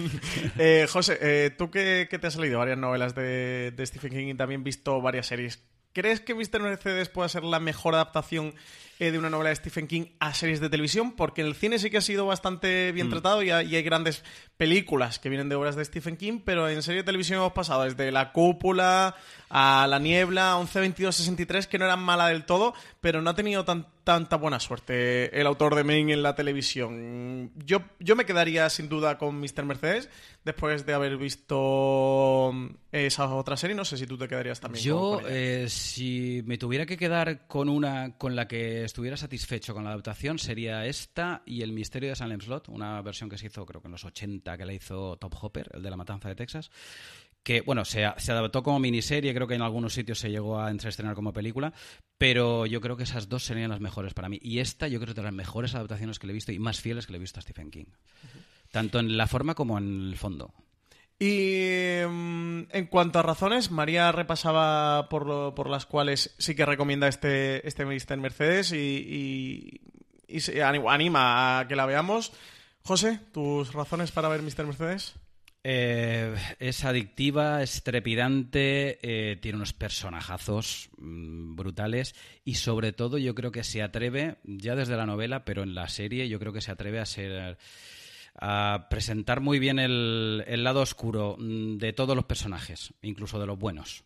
eh, 0.58 0.86
José, 0.88 1.18
eh, 1.20 1.50
tú 1.56 1.70
que, 1.70 2.06
te 2.08 2.26
has 2.26 2.36
leído 2.36 2.58
varias 2.58 2.78
novelas 2.78 3.14
de, 3.14 3.72
de 3.74 3.86
Stephen 3.86 4.12
King 4.12 4.26
y 4.28 4.34
también 4.34 4.64
visto 4.64 5.00
varias 5.00 5.26
series, 5.26 5.62
¿crees 5.98 6.20
que 6.20 6.32
Mr. 6.32 6.60
Mercedes 6.60 7.08
pueda 7.08 7.28
ser 7.28 7.42
la 7.42 7.58
mejor 7.58 7.96
adaptación 7.96 8.54
eh, 9.00 9.10
de 9.10 9.18
una 9.18 9.30
novela 9.30 9.48
de 9.48 9.56
Stephen 9.56 9.88
King 9.88 10.04
a 10.20 10.32
series 10.32 10.60
de 10.60 10.70
televisión, 10.70 11.10
porque 11.16 11.40
en 11.40 11.48
el 11.48 11.56
cine 11.56 11.80
sí 11.80 11.90
que 11.90 11.96
ha 11.96 12.00
sido 12.00 12.24
bastante 12.24 12.92
bien 12.92 13.08
mm. 13.08 13.10
tratado 13.10 13.42
y, 13.42 13.50
hay 13.50 13.82
grandes 13.82 14.22
películas 14.56 15.18
que 15.18 15.28
vienen 15.28 15.48
de 15.48 15.56
obras 15.56 15.74
de 15.74 15.84
Stephen 15.84 16.16
King, 16.16 16.38
pero 16.44 16.68
en 16.68 16.84
serie 16.84 17.02
de 17.02 17.06
televisión 17.06 17.40
hemos 17.40 17.52
pasado 17.52 17.82
desde 17.82 18.12
La 18.12 18.30
Cúpula 18.30 19.16
a 19.50 19.88
La 19.88 19.98
Niebla, 19.98 20.56
11, 20.58 20.78
22, 20.78 21.16
63, 21.16 21.66
que 21.66 21.78
no 21.80 21.86
eran 21.86 21.98
mala 21.98 22.28
del 22.28 22.44
todo, 22.44 22.74
pero 23.00 23.20
no 23.20 23.30
ha 23.30 23.34
tenido 23.34 23.64
tanta 24.08 24.36
buena 24.36 24.58
suerte 24.58 25.38
el 25.38 25.46
autor 25.46 25.74
de 25.74 25.84
Main 25.84 26.08
en 26.08 26.22
la 26.22 26.34
televisión. 26.34 27.52
Yo, 27.56 27.82
yo 28.00 28.16
me 28.16 28.24
quedaría 28.24 28.70
sin 28.70 28.88
duda 28.88 29.18
con 29.18 29.38
Mr. 29.38 29.66
Mercedes 29.66 30.08
después 30.46 30.86
de 30.86 30.94
haber 30.94 31.18
visto 31.18 32.54
esa 32.90 33.34
otra 33.34 33.58
serie. 33.58 33.76
No 33.76 33.84
sé 33.84 33.98
si 33.98 34.06
tú 34.06 34.16
te 34.16 34.26
quedarías 34.26 34.60
también. 34.60 34.82
Yo, 34.82 35.20
eh, 35.28 35.66
si 35.68 36.42
me 36.46 36.56
tuviera 36.56 36.86
que 36.86 36.96
quedar 36.96 37.46
con 37.46 37.68
una 37.68 38.16
con 38.16 38.34
la 38.34 38.48
que 38.48 38.84
estuviera 38.84 39.18
satisfecho 39.18 39.74
con 39.74 39.84
la 39.84 39.90
adaptación 39.90 40.38
sería 40.38 40.86
esta 40.86 41.42
y 41.44 41.60
El 41.60 41.72
misterio 41.72 42.08
de 42.08 42.16
Salem 42.16 42.40
Slot, 42.40 42.70
una 42.70 43.02
versión 43.02 43.28
que 43.28 43.36
se 43.36 43.48
hizo 43.48 43.66
creo 43.66 43.82
que 43.82 43.88
en 43.88 43.92
los 43.92 44.06
80 44.06 44.56
que 44.56 44.64
la 44.64 44.72
hizo 44.72 45.18
Top 45.18 45.34
Hopper, 45.38 45.68
el 45.74 45.82
de 45.82 45.90
la 45.90 45.98
matanza 45.98 46.30
de 46.30 46.34
Texas, 46.34 46.70
que 47.42 47.60
bueno, 47.62 47.84
se, 47.84 48.06
se 48.18 48.32
adaptó 48.32 48.62
como 48.62 48.78
miniserie, 48.78 49.34
creo 49.34 49.46
que 49.46 49.54
en 49.54 49.62
algunos 49.62 49.94
sitios 49.94 50.18
se 50.18 50.30
llegó 50.30 50.60
a 50.60 50.70
entreestrenar 50.70 51.14
como 51.14 51.32
película, 51.32 51.72
pero 52.18 52.66
yo 52.66 52.80
creo 52.80 52.96
que 52.96 53.04
esas 53.04 53.28
dos 53.28 53.44
serían 53.44 53.70
las 53.70 53.80
mejores 53.80 54.14
para 54.14 54.28
mí. 54.28 54.38
Y 54.42 54.58
esta 54.58 54.88
yo 54.88 55.00
creo 55.00 55.14
que 55.14 55.20
de 55.20 55.24
las 55.24 55.34
mejores 55.34 55.74
adaptaciones 55.74 56.18
que 56.18 56.26
le 56.26 56.32
he 56.32 56.34
visto 56.34 56.52
y 56.52 56.58
más 56.58 56.80
fieles 56.80 57.06
que 57.06 57.12
le 57.12 57.18
he 57.18 57.20
visto 57.20 57.40
a 57.40 57.42
Stephen 57.42 57.70
King. 57.70 57.86
Tanto 58.70 58.98
en 58.98 59.16
la 59.16 59.26
forma 59.26 59.54
como 59.54 59.78
en 59.78 60.08
el 60.08 60.16
fondo. 60.16 60.52
Y 61.18 62.00
mm, 62.08 62.62
en 62.70 62.86
cuanto 62.86 63.18
a 63.18 63.22
razones, 63.22 63.70
María 63.70 64.12
repasaba 64.12 65.08
por, 65.08 65.54
por 65.54 65.68
las 65.68 65.84
cuales 65.86 66.34
sí 66.38 66.54
que 66.54 66.66
recomienda 66.66 67.08
este, 67.08 67.66
este 67.66 67.84
Mr. 67.84 68.18
Mercedes 68.18 68.72
y, 68.72 69.80
y, 70.28 70.60
anima 70.60 71.60
a 71.60 71.68
que 71.68 71.76
la 71.76 71.86
veamos. 71.86 72.32
José, 72.82 73.20
¿tus 73.32 73.72
razones 73.72 74.12
para 74.12 74.28
ver 74.28 74.42
Mr. 74.42 74.66
Mercedes? 74.66 75.14
Eh, 75.70 76.34
es 76.60 76.82
adictiva, 76.86 77.62
es 77.62 77.82
trepidante, 77.82 78.98
eh, 79.02 79.36
tiene 79.36 79.56
unos 79.56 79.74
personajazos 79.74 80.88
mm, 80.96 81.56
brutales 81.56 82.14
y 82.42 82.54
sobre 82.54 82.94
todo 82.94 83.18
yo 83.18 83.34
creo 83.34 83.52
que 83.52 83.62
se 83.64 83.82
atreve, 83.82 84.38
ya 84.44 84.76
desde 84.76 84.96
la 84.96 85.04
novela, 85.04 85.44
pero 85.44 85.62
en 85.64 85.74
la 85.74 85.86
serie 85.90 86.26
yo 86.26 86.38
creo 86.38 86.54
que 86.54 86.62
se 86.62 86.70
atreve 86.70 87.00
a 87.00 87.04
ser 87.04 87.58
a 88.40 88.86
presentar 88.88 89.42
muy 89.42 89.58
bien 89.58 89.78
el, 89.78 90.64
lado 90.64 90.80
oscuro 90.80 91.36
mm, 91.38 91.76
de 91.76 91.92
todos 91.92 92.16
los 92.16 92.24
personajes, 92.24 92.94
incluso 93.02 93.38
de 93.38 93.46
los 93.46 93.58
buenos. 93.58 94.04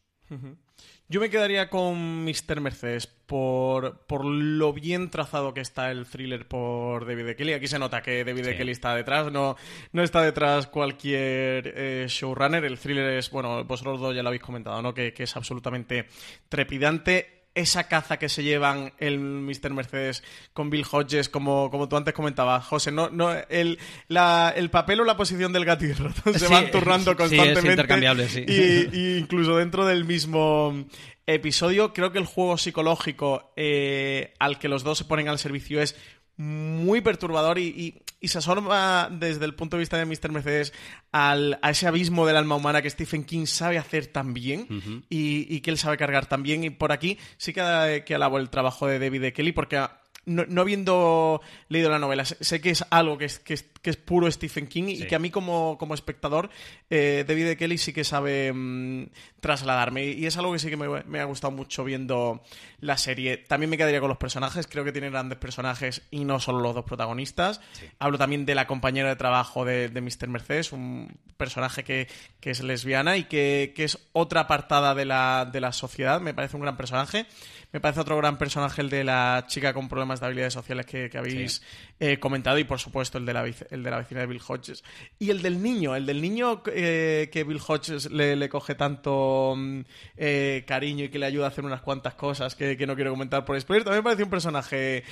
Yo 1.12 1.20
me 1.20 1.28
quedaría 1.28 1.68
con 1.68 2.24
Mr. 2.24 2.62
Mercedes 2.62 3.06
por, 3.06 4.24
lo 4.24 4.72
bien 4.72 5.10
trazado 5.10 5.52
que 5.52 5.60
está 5.60 5.90
el 5.90 6.06
thriller 6.06 6.48
por 6.48 7.06
David 7.06 7.36
Kelly. 7.36 7.52
Aquí 7.52 7.68
se 7.68 7.78
nota 7.78 8.00
que 8.00 8.24
David 8.24 8.56
Kelly 8.56 8.72
está 8.72 8.94
detrás, 8.94 9.30
no, 9.30 9.56
no 9.92 10.02
está 10.02 10.22
detrás 10.22 10.68
cualquier 10.68 11.70
eh, 11.76 12.06
showrunner. 12.08 12.64
El 12.64 12.78
thriller 12.78 13.18
es, 13.18 13.30
bueno, 13.30 13.62
vosotros 13.62 14.00
dos 14.00 14.16
ya 14.16 14.22
lo 14.22 14.30
habéis 14.30 14.42
comentado, 14.42 14.80
¿no? 14.80 14.94
que 14.94 15.12
es 15.14 15.36
absolutamente 15.36 16.06
trepidante 16.48 17.41
esa 17.54 17.88
caza 17.88 18.18
que 18.18 18.28
se 18.28 18.42
llevan 18.42 18.92
el 18.98 19.18
Mr. 19.18 19.70
Mercedes 19.70 20.22
con 20.52 20.70
Bill 20.70 20.86
Hodges, 20.90 21.28
como, 21.28 21.70
como 21.70 21.88
tú 21.88 21.96
antes 21.96 22.14
comentabas, 22.14 22.64
José, 22.64 22.92
no, 22.92 23.10
no, 23.10 23.32
el, 23.50 23.78
la, 24.08 24.52
el 24.56 24.70
papel 24.70 25.00
o 25.00 25.04
la 25.04 25.16
posición 25.16 25.52
del 25.52 25.64
gato 25.64 25.84
y 25.84 25.92
ratón 25.92 26.38
se 26.38 26.48
van 26.48 26.70
turnando 26.70 27.16
constantemente. 27.16 27.60
Sí, 27.60 27.68
intercambiable, 27.68 28.28
sí. 28.28 28.44
Y, 28.46 29.18
incluso 29.18 29.56
dentro 29.56 29.86
del 29.86 30.04
mismo 30.04 30.86
episodio, 31.26 31.92
creo 31.92 32.10
que 32.12 32.18
el 32.18 32.26
juego 32.26 32.56
psicológico 32.56 33.52
eh, 33.56 34.32
al 34.38 34.58
que 34.58 34.68
los 34.68 34.82
dos 34.82 34.98
se 34.98 35.04
ponen 35.04 35.28
al 35.28 35.38
servicio 35.38 35.80
es 35.82 35.96
muy 36.36 37.00
perturbador 37.00 37.58
y, 37.58 38.02
y 38.22 38.28
se 38.28 38.38
asoma 38.38 39.08
desde 39.10 39.44
el 39.44 39.54
punto 39.54 39.76
de 39.76 39.80
vista 39.80 39.98
de 39.98 40.06
Mr. 40.06 40.30
Mercedes 40.30 40.72
al, 41.10 41.58
a 41.60 41.70
ese 41.70 41.88
abismo 41.88 42.24
del 42.24 42.36
alma 42.36 42.54
humana 42.54 42.80
que 42.80 42.88
Stephen 42.88 43.24
King 43.24 43.46
sabe 43.46 43.78
hacer 43.78 44.06
tan 44.06 44.32
bien 44.32 45.04
y, 45.10 45.60
que 45.60 45.70
él 45.70 45.76
sabe 45.76 45.96
cargar 45.98 46.26
tan 46.26 46.44
bien. 46.44 46.62
Y 46.62 46.70
por 46.70 46.92
aquí 46.92 47.18
sí 47.36 47.52
que, 47.52 48.04
que 48.06 48.14
alabo 48.14 48.38
el 48.38 48.48
trabajo 48.48 48.86
de 48.86 49.00
David 49.00 49.24
e. 49.24 49.32
Kelly 49.32 49.50
porque 49.50 49.84
no, 50.24 50.44
no, 50.46 50.60
habiendo 50.60 51.40
leído 51.68 51.90
la 51.90 51.98
novela, 51.98 52.24
sé 52.24 52.60
que 52.60 52.70
es 52.70 52.84
algo 52.90 53.18
que 53.18 53.24
es, 53.24 53.38
que 53.38 53.54
es, 53.54 53.96
puro 53.96 54.30
Stephen 54.30 54.68
King 54.68 54.84
y 54.88 55.06
que 55.06 55.16
a 55.16 55.18
mí 55.18 55.30
como, 55.30 55.76
como 55.78 55.94
espectador, 55.94 56.50
eh, 56.90 57.24
David 57.26 57.48
e. 57.48 57.56
Kelly 57.56 57.78
sí 57.78 57.92
que 57.92 58.04
sabe 58.04 58.52
mm, 58.52 59.06
trasladarme 59.40 60.06
y 60.06 60.26
es 60.26 60.36
algo 60.36 60.52
que 60.52 60.60
sí 60.60 60.70
que 60.70 60.76
me, 60.76 61.20
ha 61.20 61.24
gustado 61.24 61.50
mucho 61.50 61.82
viendo 61.82 62.42
la 62.78 62.96
serie. 62.96 63.38
También 63.38 63.70
me 63.70 63.76
quedaría 63.76 64.00
con 64.00 64.08
los 64.08 64.18
personajes, 64.18 64.68
creo 64.68 64.84
que 64.84 64.92
tiene 64.92 65.10
grandes 65.10 65.38
personajes 65.38 66.02
y 66.10 66.24
no 66.24 66.38
solo 66.38 66.60
los 66.60 66.74
dos 66.74 66.84
protagonistas. 66.84 67.60
Hablo 67.98 68.18
también 68.18 68.46
de 68.46 68.54
la 68.54 68.66
compañera 68.68 69.08
de 69.08 69.16
trabajo 69.16 69.64
de, 69.64 69.88
de 69.88 70.00
Mr. 70.00 70.28
Mercedes, 70.28 70.72
un 70.72 71.18
personaje 71.36 71.82
que, 71.82 72.06
que 72.38 72.50
es 72.50 72.62
lesbiana 72.62 73.16
y 73.16 73.24
que, 73.24 73.72
que, 73.74 73.84
es 73.84 73.98
otra 74.12 74.42
apartada 74.42 74.94
de 74.94 75.04
la, 75.04 75.48
de 75.50 75.60
la 75.60 75.72
sociedad, 75.72 76.20
me 76.20 76.34
parece 76.34 76.56
un 76.56 76.62
gran 76.62 76.76
personaje. 76.76 77.26
Me 77.72 77.80
parece 77.80 78.00
otro 78.00 78.18
gran 78.18 78.36
personaje 78.36 78.82
el 78.82 78.90
de 78.90 79.02
la 79.02 79.44
chica 79.46 79.72
con 79.72 79.88
problemas 79.88 80.11
de 80.20 80.26
habilidades 80.26 80.54
sociales 80.54 80.86
que, 80.86 81.10
habéis 81.16 81.62
eh, 82.00 82.18
comentado 82.18 82.58
y 82.58 82.64
por 82.64 82.78
supuesto 82.78 83.18
el 83.18 83.26
de, 83.26 83.32
la, 83.32 83.44
el 83.44 83.82
de 83.82 83.90
la 83.90 83.98
vecina 83.98 84.20
de 84.20 84.26
Bill 84.26 84.40
Hodges. 84.46 84.82
Y 85.18 85.30
el 85.30 85.42
del 85.42 85.62
niño, 85.62 85.94
el 85.94 86.06
del 86.06 86.20
niño 86.20 86.62
eh, 86.66 87.28
que 87.32 87.44
Bill 87.44 87.60
Hodges 87.66 88.10
le, 88.10 88.48
coge 88.48 88.74
tanto 88.74 89.54
mm, 89.56 89.80
eh, 90.16 90.64
cariño 90.66 91.04
y 91.04 91.08
que 91.08 91.18
le 91.18 91.26
ayuda 91.26 91.46
a 91.46 91.48
hacer 91.48 91.64
unas 91.64 91.82
cuantas 91.82 92.14
cosas 92.14 92.54
que, 92.54 92.76
no 92.86 92.94
quiero 92.94 93.10
comentar 93.10 93.44
por 93.44 93.60
spoiler, 93.60 93.84
también 93.84 94.00
me 94.00 94.04
parece 94.04 94.24
un 94.24 94.30
personaje 94.30 95.04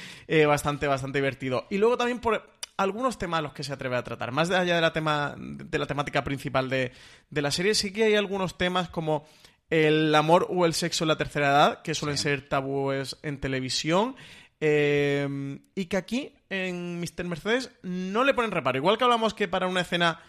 bastante, 0.46 0.86
bastante 0.86 1.18
divertido. 1.18 1.66
Y 1.70 1.78
luego 1.78 1.96
también 1.96 2.18
por 2.18 2.42
algunos 2.76 3.18
temas 3.18 3.42
los 3.42 3.52
que 3.52 3.62
se 3.62 3.72
atreve 3.72 3.96
a 3.96 4.02
tratar. 4.02 4.32
Más 4.32 4.50
allá 4.50 4.74
de 4.74 4.80
la, 4.80 4.92
tema, 4.92 5.34
de 5.38 5.78
la 5.78 5.86
temática 5.86 6.24
principal 6.24 6.70
de, 6.70 6.92
de 7.28 7.42
la 7.42 7.50
serie, 7.50 7.74
sí 7.74 7.92
que 7.92 8.04
hay 8.04 8.14
algunos 8.14 8.56
temas 8.56 8.88
como 8.88 9.26
el 9.70 10.12
amor 10.14 10.48
o 10.50 10.66
el 10.66 10.74
sexo 10.74 11.04
en 11.04 11.08
la 11.08 11.16
tercera 11.16 11.48
edad, 11.48 11.82
que 11.82 11.94
suelen 11.94 12.18
ser 12.18 12.48
tabúes 12.48 13.16
en 13.22 13.38
televisión. 13.38 14.16
Em, 14.60 15.60
y 15.74 15.86
que 15.86 15.96
aquí, 15.96 16.34
en 16.50 17.00
Mr. 17.00 17.24
Mercedes, 17.24 17.70
no 17.82 18.24
le 18.24 18.34
ponen 18.34 18.50
reparo. 18.50 18.76
Igual 18.76 18.98
que 18.98 19.04
hablamos 19.04 19.32
que 19.32 19.48
para 19.48 19.66
una 19.66 19.80
escena 19.80 20.20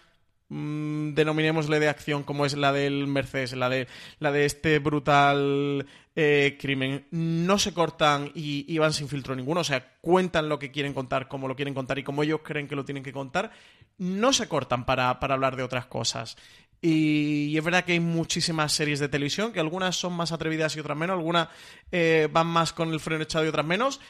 mmm, 0.48 1.12
denominémosle 1.12 1.78
de 1.78 1.88
acción 1.88 2.22
como 2.22 2.46
es 2.46 2.56
la 2.56 2.72
del 2.72 3.06
Mercedes, 3.06 3.52
la 3.52 3.68
de, 3.68 3.88
la 4.20 4.32
de 4.32 4.46
este 4.46 4.78
brutal 4.78 5.86
eh, 6.16 6.56
crimen, 6.58 7.06
no 7.10 7.58
se 7.58 7.74
cortan 7.74 8.30
y, 8.34 8.78
van 8.78 8.94
sin 8.94 9.08
filtro 9.08 9.36
ninguno, 9.36 9.60
o 9.60 9.64
sea, 9.64 9.96
cuentan 10.00 10.48
lo 10.48 10.58
que 10.58 10.70
quieren 10.70 10.94
contar, 10.94 11.28
como 11.28 11.46
lo 11.46 11.56
quieren 11.56 11.74
contar 11.74 11.98
y 11.98 12.04
como 12.04 12.22
ellos 12.22 12.40
creen 12.42 12.68
que 12.68 12.76
lo 12.76 12.86
tienen 12.86 13.02
que 13.02 13.12
contar, 13.12 13.50
no 13.98 14.32
se 14.32 14.48
cortan 14.48 14.86
para, 14.86 15.20
para 15.20 15.34
hablar 15.34 15.56
de 15.56 15.62
otras 15.62 15.86
cosas. 15.86 16.36
Y, 16.84 17.56
es 17.56 17.62
verdad 17.62 17.84
que 17.84 17.92
hay 17.92 18.00
muchísimas 18.00 18.72
series 18.72 18.98
de 18.98 19.08
televisión, 19.08 19.52
que 19.52 19.60
algunas 19.60 19.94
son 19.94 20.14
más 20.14 20.32
atrevidas 20.32 20.74
y 20.74 20.80
otras 20.80 20.98
menos, 20.98 21.16
algunas 21.16 21.48
eh, 21.92 22.28
van 22.30 22.48
más 22.48 22.72
con 22.72 22.92
el 22.92 22.98
freno 22.98 23.22
echado 23.22 23.44
y 23.44 23.48
otras 23.48 23.64
menos. 23.64 24.00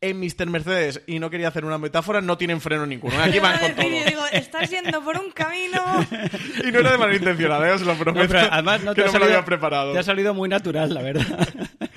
En 0.00 0.20
Mr. 0.20 0.46
Mercedes, 0.46 1.02
y 1.08 1.18
no 1.18 1.28
quería 1.28 1.48
hacer 1.48 1.64
una 1.64 1.76
metáfora, 1.76 2.20
no 2.20 2.38
tienen 2.38 2.60
freno 2.60 2.86
ninguno. 2.86 3.20
Aquí 3.20 3.40
van 3.40 3.58
con 3.58 3.74
todo. 3.74 3.84
digo, 3.84 4.22
estás 4.30 4.70
yendo 4.70 5.02
por 5.02 5.18
un 5.18 5.32
camino. 5.32 5.82
y 6.64 6.70
no 6.70 6.78
era 6.78 6.92
de 6.92 6.98
manera 6.98 7.18
intencionada, 7.18 7.68
¿eh? 7.68 7.72
os 7.72 7.82
lo 7.82 7.96
prometo. 7.96 8.36
además, 8.38 8.84
no 8.84 8.94
te 8.94 9.02
que 9.02 9.06
no 9.08 9.12
me 9.14 9.18
lo 9.18 9.24
había 9.24 9.44
preparado. 9.44 9.92
Te 9.92 9.98
ha 9.98 10.04
salido 10.04 10.34
muy 10.34 10.48
natural, 10.48 10.94
la 10.94 11.02
verdad. 11.02 11.48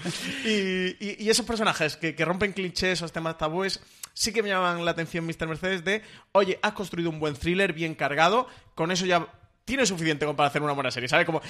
y, 0.46 1.30
esos 1.30 1.46
personajes 1.46 1.96
que, 1.96 2.16
que 2.16 2.26
rompen 2.26 2.54
clichés, 2.54 2.94
esos 2.94 3.12
temas 3.12 3.38
tabúes, 3.38 3.80
sí 4.14 4.34
que 4.34 4.42
me 4.42 4.50
llaman 4.50 4.84
la 4.84 4.92
atención 4.92 5.26
Mr. 5.26 5.48
Mercedes 5.48 5.84
de, 5.84 6.02
oye, 6.32 6.58
has 6.64 6.74
construido 6.74 7.12
un 7.12 7.20
buen 7.20 7.36
thriller 7.36 7.72
bien 7.72 7.94
cargado, 7.94 8.48
con 8.74 8.92
eso 8.92 9.06
ya 9.06 9.28
tiene 9.72 9.86
suficiente 9.86 10.26
para 10.34 10.50
hacer 10.50 10.62
una 10.62 10.74
buena 10.74 10.92
serie, 10.92 11.08
¿sabes? 11.08 11.26
Como 11.26 11.42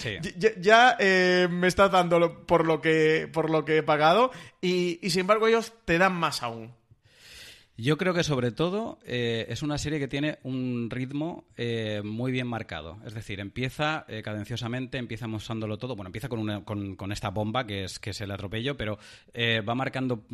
ya, 0.60 0.96
eh, 1.00 1.48
me 1.50 1.68
estás 1.68 1.92
dando 1.92 2.46
por 2.46 2.68
lo 2.68 2.80
que 2.80 3.28
por 3.34 3.50
lo 3.50 3.66
que 3.66 3.78
he 3.78 3.84
pagado 3.84 4.30
y, 4.62 5.00
sin 5.10 5.22
embargo 5.22 5.48
ellos 5.48 5.74
te 5.86 5.98
dan 5.98 6.14
más 6.14 6.44
aún. 6.44 6.72
Yo 7.78 7.98
creo 7.98 8.14
que 8.14 8.24
sobre 8.24 8.52
todo 8.52 9.00
eh, 9.08 9.48
es 9.50 9.64
una 9.64 9.80
serie 9.80 9.98
que 9.98 10.08
tiene 10.08 10.38
un 10.44 10.90
ritmo 10.92 11.46
eh, 11.58 12.04
muy 12.04 12.32
bien 12.32 12.46
marcado. 12.46 13.00
Es 13.08 13.16
decir, 13.16 13.40
empieza 13.40 14.06
cadenciosamente, 14.24 15.00
empieza 15.00 15.26
mostrándolo 15.26 15.80
todo. 15.80 15.96
Bueno, 15.96 16.10
empieza 16.10 16.30
con, 16.30 16.64
con, 16.64 17.12
esta 17.12 17.30
bomba 17.30 17.66
que 17.66 17.86
es, 17.86 17.98
que 17.98 18.12
es 18.12 18.22
el 18.22 18.30
atropello, 18.30 18.78
pero 18.78 19.00
va 19.68 19.74
marcando 19.74 20.28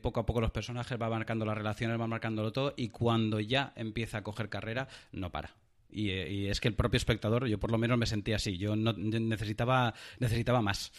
poco 0.00 0.20
a 0.20 0.24
poco 0.24 0.40
los 0.40 0.52
personajes, 0.52 0.98
va 0.98 1.10
marcando 1.10 1.44
las 1.44 1.58
relaciones, 1.58 2.00
va 2.00 2.06
marcándolo 2.06 2.50
todo 2.50 2.72
y 2.78 2.88
cuando 2.88 3.40
ya 3.40 3.74
empieza 3.76 4.18
a 4.18 4.22
coger 4.22 4.48
carrera, 4.48 4.88
no 5.12 5.30
para. 5.30 5.54
Y, 5.90 6.46
es 6.48 6.60
que 6.60 6.68
el 6.68 6.74
propio 6.74 6.98
espectador, 6.98 7.46
yo 7.46 7.58
por 7.58 7.70
lo 7.70 7.78
menos 7.78 7.96
me 7.98 8.06
sentía 8.06 8.36
así, 8.36 8.58
yo 8.58 8.76
no, 8.76 8.92
necesitaba, 8.92 9.94
necesitaba 10.18 10.60
más. 10.60 10.92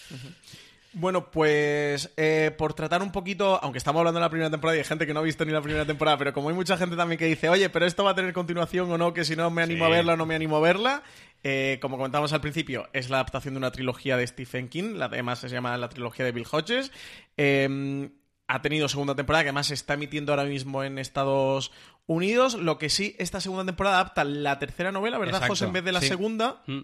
Bueno, 0.93 1.29
pues 1.29 2.11
eh, 2.17 2.51
por 2.57 2.73
tratar 2.73 3.03
un 3.03 3.11
poquito, 3.11 3.59
aunque 3.61 3.77
estamos 3.77 3.99
hablando 3.99 4.19
de 4.19 4.25
la 4.25 4.29
primera 4.29 4.49
temporada 4.49 4.77
y 4.77 4.79
hay 4.79 4.85
gente 4.85 5.05
que 5.05 5.13
no 5.13 5.19
ha 5.19 5.23
visto 5.23 5.45
ni 5.45 5.51
la 5.51 5.61
primera 5.61 5.85
temporada, 5.85 6.17
pero 6.17 6.33
como 6.33 6.49
hay 6.49 6.55
mucha 6.55 6.77
gente 6.77 6.95
también 6.95 7.19
que 7.19 7.25
dice, 7.25 7.49
oye, 7.49 7.69
pero 7.69 7.85
esto 7.85 8.03
va 8.03 8.11
a 8.11 8.15
tener 8.15 8.33
continuación 8.33 8.91
o 8.91 8.97
no, 8.97 9.13
que 9.13 9.23
si 9.23 9.35
no 9.35 9.51
me 9.51 9.61
animo 9.61 9.85
a 9.85 9.89
verla 9.89 10.13
o 10.13 10.17
no 10.17 10.25
me 10.25 10.33
animo 10.33 10.57
a 10.57 10.61
verla, 10.61 11.03
eh, 11.43 11.77
como 11.81 11.97
comentamos 11.97 12.33
al 12.33 12.41
principio, 12.41 12.87
es 12.93 13.09
la 13.09 13.17
adaptación 13.17 13.53
de 13.53 13.59
una 13.59 13.71
trilogía 13.71 14.17
de 14.17 14.25
Stephen 14.25 14.69
King, 14.69 14.95
la, 14.95 15.05
además 15.05 15.39
se 15.39 15.49
llama 15.49 15.77
la 15.77 15.89
trilogía 15.89 16.25
de 16.25 16.31
Bill 16.31 16.47
Hodges. 16.49 16.91
Eh, 17.35 18.09
ha 18.47 18.61
tenido 18.61 18.87
segunda 18.87 19.13
temporada, 19.13 19.43
que 19.43 19.49
además 19.49 19.67
se 19.67 19.73
está 19.73 19.95
emitiendo 19.95 20.31
ahora 20.31 20.45
mismo 20.45 20.83
en 20.83 20.97
Estados 20.97 21.71
Unidos. 22.07 22.55
Lo 22.55 22.77
que 22.79 22.89
sí, 22.89 23.15
esta 23.19 23.39
segunda 23.39 23.65
temporada 23.65 23.97
adapta 23.97 24.23
la 24.23 24.57
tercera 24.57 24.91
novela, 24.91 25.19
¿verdad, 25.19 25.45
José? 25.47 25.65
En 25.65 25.73
vez 25.73 25.83
de 25.83 25.91
la 25.91 26.01
segunda. 26.01 26.63
Mm. 26.65 26.79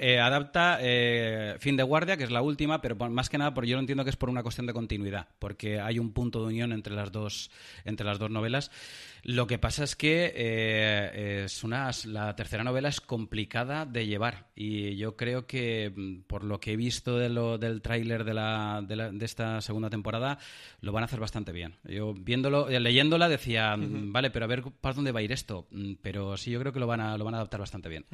Eh, 0.00 0.18
adapta 0.18 0.78
eh, 0.80 1.56
Fin 1.60 1.76
de 1.76 1.82
Guardia, 1.82 2.16
que 2.16 2.24
es 2.24 2.30
la 2.30 2.42
última, 2.42 2.80
pero 2.80 2.96
más 2.96 3.28
que 3.28 3.38
nada 3.38 3.54
porque 3.54 3.70
yo 3.70 3.76
lo 3.76 3.80
entiendo 3.80 4.04
que 4.04 4.10
es 4.10 4.16
por 4.16 4.30
una 4.30 4.42
cuestión 4.42 4.66
de 4.66 4.72
continuidad, 4.72 5.28
porque 5.38 5.80
hay 5.80 5.98
un 5.98 6.12
punto 6.12 6.40
de 6.40 6.46
unión 6.46 6.72
entre 6.72 6.94
las 6.94 7.12
dos, 7.12 7.50
entre 7.84 8.06
las 8.06 8.18
dos 8.18 8.30
novelas. 8.30 8.70
Lo 9.24 9.46
que 9.46 9.58
pasa 9.58 9.84
es 9.84 9.96
que 9.96 10.32
eh, 10.36 11.44
es 11.44 11.64
una, 11.64 11.90
la 12.04 12.36
tercera 12.36 12.62
novela 12.62 12.90
es 12.90 13.00
complicada 13.00 13.86
de 13.86 14.06
llevar 14.06 14.48
y 14.54 14.96
yo 14.96 15.16
creo 15.16 15.46
que 15.46 15.90
mm, 15.94 16.22
por 16.26 16.44
lo 16.44 16.60
que 16.60 16.72
he 16.72 16.76
visto 16.76 17.18
de 17.18 17.30
lo, 17.30 17.56
del 17.56 17.80
tráiler 17.80 18.24
de, 18.24 18.34
la, 18.34 18.82
de, 18.86 19.24
esta 19.24 19.62
segunda 19.62 19.88
temporada 19.88 20.38
lo 20.82 20.92
van 20.92 21.04
a 21.04 21.06
hacer 21.06 21.20
bastante 21.20 21.52
bien. 21.52 21.74
Yo 21.84 22.12
viéndolo, 22.12 22.68
leyéndola 22.68 23.30
decía, 23.30 23.74
mm, 23.76 24.12
vale, 24.12 24.30
pero 24.30 24.44
a 24.44 24.48
ver 24.48 24.62
para 24.62 24.94
dónde 24.94 25.12
va 25.12 25.20
a 25.20 25.22
ir 25.22 25.32
esto. 25.32 25.66
Mm, 25.70 25.94
pero 26.02 26.36
sí, 26.36 26.50
yo 26.50 26.60
creo 26.60 26.72
que 26.72 26.80
lo 26.80 26.86
van 26.86 27.00
a, 27.00 27.16
lo 27.16 27.24
van 27.24 27.34
a 27.34 27.38
adaptar 27.38 27.60
bastante 27.60 27.88
bien. 27.88 28.04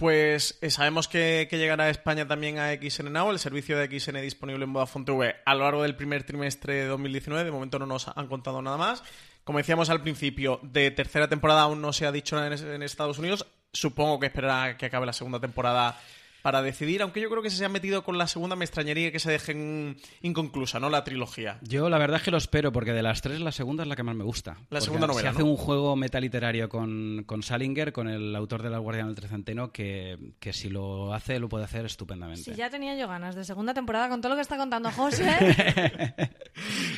Pues 0.00 0.56
eh, 0.62 0.70
sabemos 0.70 1.08
que, 1.08 1.46
llegará 1.52 1.84
a 1.84 1.90
España 1.90 2.26
también 2.26 2.58
a 2.58 2.72
XN 2.72 3.12
Now, 3.12 3.30
el 3.30 3.38
servicio 3.38 3.76
de 3.76 4.00
XN 4.00 4.22
disponible 4.22 4.64
en 4.64 4.72
Vodafone 4.72 5.04
TV 5.04 5.36
a 5.44 5.54
lo 5.54 5.64
largo 5.64 5.82
del 5.82 5.94
primer 5.94 6.24
trimestre 6.24 6.72
de 6.72 6.86
2019. 6.86 7.44
De 7.44 7.50
momento 7.50 7.78
no 7.78 7.84
nos 7.84 8.08
han 8.08 8.26
contado 8.26 8.62
nada 8.62 8.78
más. 8.78 9.02
Como 9.44 9.58
decíamos 9.58 9.90
al 9.90 10.00
principio, 10.00 10.58
de 10.62 10.90
tercera 10.90 11.28
temporada 11.28 11.64
aún 11.64 11.82
no 11.82 11.92
se 11.92 12.06
ha 12.06 12.12
dicho 12.12 12.34
nada 12.34 12.46
en, 12.46 12.82
Estados 12.82 13.18
Unidos. 13.18 13.46
Supongo 13.74 14.18
que 14.18 14.28
esperará 14.28 14.78
que 14.78 14.86
acabe 14.86 15.04
la 15.04 15.12
segunda 15.12 15.38
temporada 15.38 16.00
para 16.42 16.62
decidir, 16.62 17.02
aunque 17.02 17.20
yo 17.20 17.30
creo 17.30 17.42
que 17.42 17.50
si 17.50 17.56
se 17.56 17.64
han 17.64 17.72
metido 17.72 18.02
con 18.04 18.18
la 18.18 18.26
segunda 18.26 18.56
me 18.56 18.64
extrañaría 18.64 19.12
que 19.12 19.18
se 19.18 19.30
dejen 19.30 19.96
inconclusa, 20.22 20.80
¿no? 20.80 20.90
La 20.90 21.04
trilogía. 21.04 21.58
Yo 21.62 21.88
la 21.88 21.98
verdad 21.98 22.18
es 22.18 22.22
que 22.22 22.30
lo 22.30 22.38
espero, 22.38 22.72
porque 22.72 22.92
de 22.92 23.02
las 23.02 23.20
tres 23.22 23.40
la 23.40 23.52
segunda 23.52 23.82
es 23.82 23.88
la 23.88 23.96
que 23.96 24.02
más 24.02 24.16
me 24.16 24.24
gusta. 24.24 24.56
La 24.70 24.80
segunda 24.80 25.06
novela, 25.06 25.30
Se 25.30 25.36
hace 25.36 25.42
un 25.42 25.56
juego 25.56 25.96
metaliterario 25.96 26.68
con, 26.68 27.24
con 27.26 27.42
Salinger, 27.42 27.92
con 27.92 28.08
el 28.08 28.34
autor 28.34 28.62
de 28.62 28.70
La 28.70 28.78
Guardiana 28.78 29.08
del 29.08 29.16
Trecenteno, 29.16 29.72
que, 29.72 30.16
que 30.40 30.52
si 30.52 30.68
lo 30.68 31.12
hace, 31.12 31.38
lo 31.38 31.48
puede 31.48 31.64
hacer 31.64 31.84
estupendamente. 31.84 32.42
Sí, 32.42 32.54
ya 32.54 32.70
tenía 32.70 32.96
yo 32.96 33.08
ganas 33.08 33.34
de 33.34 33.44
segunda 33.44 33.74
temporada 33.74 34.08
con 34.08 34.20
todo 34.20 34.30
lo 34.30 34.36
que 34.36 34.42
está 34.42 34.56
contando 34.56 34.90
José. 34.96 36.14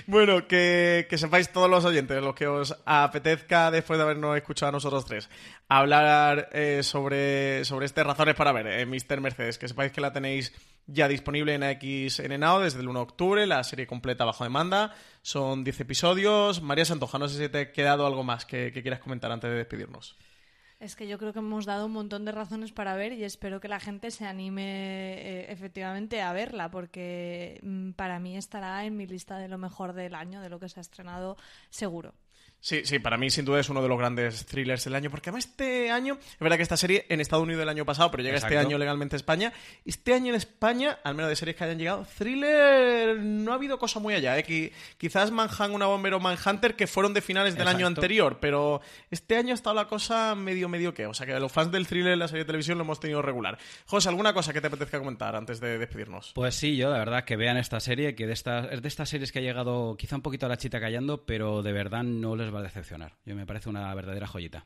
bueno, 0.06 0.46
que, 0.46 1.06
que 1.08 1.18
sepáis 1.18 1.50
todos 1.50 1.68
los 1.68 1.84
oyentes, 1.84 2.22
lo 2.22 2.34
que 2.34 2.46
os 2.46 2.76
apetezca 2.84 3.70
después 3.70 3.98
de 3.98 4.04
habernos 4.04 4.36
escuchado 4.36 4.70
a 4.70 4.72
nosotros 4.72 5.04
tres, 5.04 5.28
hablar 5.68 6.48
eh, 6.52 6.80
sobre, 6.82 7.64
sobre 7.64 7.86
este 7.86 8.04
Razones 8.04 8.34
para 8.34 8.52
ver, 8.52 8.66
eh, 8.66 8.86
Mr. 8.86 9.20
Mercedes. 9.20 9.31
Que 9.36 9.68
sepáis 9.68 9.92
que 9.92 10.00
la 10.00 10.12
tenéis 10.12 10.52
ya 10.86 11.08
disponible 11.08 11.54
en 11.54 11.62
XN 11.62 12.38
Now 12.40 12.60
desde 12.60 12.80
el 12.80 12.88
1 12.88 12.98
de 12.98 13.02
octubre, 13.02 13.46
la 13.46 13.62
serie 13.64 13.86
completa 13.86 14.24
bajo 14.24 14.44
demanda. 14.44 14.94
Son 15.22 15.64
10 15.64 15.80
episodios. 15.80 16.62
María 16.62 16.84
Santoja, 16.84 17.18
no 17.18 17.28
sé 17.28 17.38
si 17.38 17.48
te 17.48 17.58
ha 17.58 17.72
quedado 17.72 18.06
algo 18.06 18.24
más 18.24 18.44
que, 18.44 18.72
quieras 18.72 19.00
comentar 19.00 19.30
antes 19.30 19.50
de 19.50 19.56
despedirnos. 19.56 20.16
Es 20.80 20.96
que 20.96 21.06
yo 21.06 21.16
creo 21.16 21.32
que 21.32 21.38
hemos 21.38 21.64
dado 21.64 21.86
un 21.86 21.92
montón 21.92 22.24
de 22.24 22.32
razones 22.32 22.72
para 22.72 22.96
ver 22.96 23.12
y 23.12 23.22
espero 23.22 23.60
que 23.60 23.68
la 23.68 23.78
gente 23.78 24.10
se 24.10 24.26
anime 24.26 25.14
eh, 25.14 25.52
efectivamente 25.52 26.20
a 26.20 26.32
verla 26.32 26.72
porque 26.72 27.60
mm, 27.62 27.92
para 27.92 28.18
mí 28.18 28.36
estará 28.36 28.84
en 28.84 28.96
mi 28.96 29.06
lista 29.06 29.38
de 29.38 29.46
lo 29.46 29.58
mejor 29.58 29.92
del 29.92 30.16
año, 30.16 30.40
de 30.40 30.48
lo 30.48 30.58
que 30.58 30.68
se 30.68 30.80
ha 30.80 30.82
estrenado 30.82 31.36
seguro. 31.70 32.14
Sí, 32.64 32.82
sí, 32.84 33.00
para 33.00 33.18
mí 33.18 33.28
sin 33.28 33.44
duda 33.44 33.58
es 33.58 33.68
uno 33.70 33.82
de 33.82 33.88
los 33.88 33.98
grandes 33.98 34.46
thrillers 34.46 34.84
del 34.84 34.94
año, 34.94 35.10
porque 35.10 35.30
además 35.30 35.46
este 35.46 35.90
año, 35.90 36.16
es 36.20 36.38
verdad 36.38 36.56
que 36.56 36.62
esta 36.62 36.76
serie 36.76 37.06
en 37.08 37.20
Estados 37.20 37.42
Unidos 37.42 37.60
el 37.60 37.68
año 37.68 37.84
pasado, 37.84 38.12
pero 38.12 38.22
llega 38.22 38.36
este 38.36 38.56
año 38.56 38.78
legalmente 38.78 39.16
a 39.16 39.18
España. 39.18 39.52
Este 39.84 40.14
año 40.14 40.28
en 40.28 40.36
España, 40.36 41.00
al 41.02 41.16
menos 41.16 41.28
de 41.28 41.34
series 41.34 41.56
que 41.56 41.64
hayan 41.64 41.76
llegado, 41.76 42.06
thriller 42.16 43.18
no 43.18 43.50
ha 43.50 43.56
habido 43.56 43.80
cosa 43.80 43.98
muy 43.98 44.14
allá. 44.14 44.38
¿eh? 44.38 44.72
Quizás 44.96 45.32
Manhunt, 45.32 45.74
una 45.74 45.86
bombero 45.86 46.20
Manhunter, 46.20 46.76
que 46.76 46.86
fueron 46.86 47.12
de 47.14 47.20
finales 47.20 47.56
del 47.56 47.66
año 47.66 47.84
anterior, 47.84 48.38
pero 48.40 48.80
este 49.10 49.36
año 49.36 49.50
ha 49.50 49.54
estado 49.54 49.74
la 49.74 49.88
cosa 49.88 50.36
medio 50.36 50.68
medio 50.68 50.94
que. 50.94 51.06
O 51.06 51.14
sea 51.14 51.26
que 51.26 51.38
los 51.40 51.50
fans 51.50 51.72
del 51.72 51.88
thriller 51.88 52.12
en 52.12 52.20
la 52.20 52.28
serie 52.28 52.44
de 52.44 52.46
televisión 52.46 52.78
lo 52.78 52.84
hemos 52.84 53.00
tenido 53.00 53.22
regular. 53.22 53.58
José, 53.86 54.08
¿alguna 54.08 54.32
cosa 54.32 54.52
que 54.52 54.60
te 54.60 54.68
apetezca 54.68 55.00
comentar 55.00 55.34
antes 55.34 55.58
de 55.58 55.78
despedirnos? 55.78 56.30
Pues 56.32 56.54
sí, 56.54 56.76
yo, 56.76 56.90
la 56.90 56.98
verdad, 56.98 57.24
que 57.24 57.34
vean 57.34 57.56
esta 57.56 57.80
serie, 57.80 58.14
que 58.14 58.28
de 58.28 58.34
esta, 58.34 58.66
es 58.66 58.82
de 58.82 58.86
estas 58.86 59.08
series 59.08 59.32
que 59.32 59.40
ha 59.40 59.42
llegado 59.42 59.96
quizá 59.96 60.14
un 60.14 60.22
poquito 60.22 60.46
a 60.46 60.48
la 60.48 60.58
chita 60.58 60.78
callando, 60.78 61.26
pero 61.26 61.64
de 61.64 61.72
verdad 61.72 62.04
no 62.04 62.31
les 62.36 62.54
va 62.54 62.60
a 62.60 62.62
decepcionar. 62.62 63.14
Yo 63.24 63.34
me 63.34 63.46
parece 63.46 63.68
una 63.68 63.94
verdadera 63.94 64.26
joyita. 64.26 64.64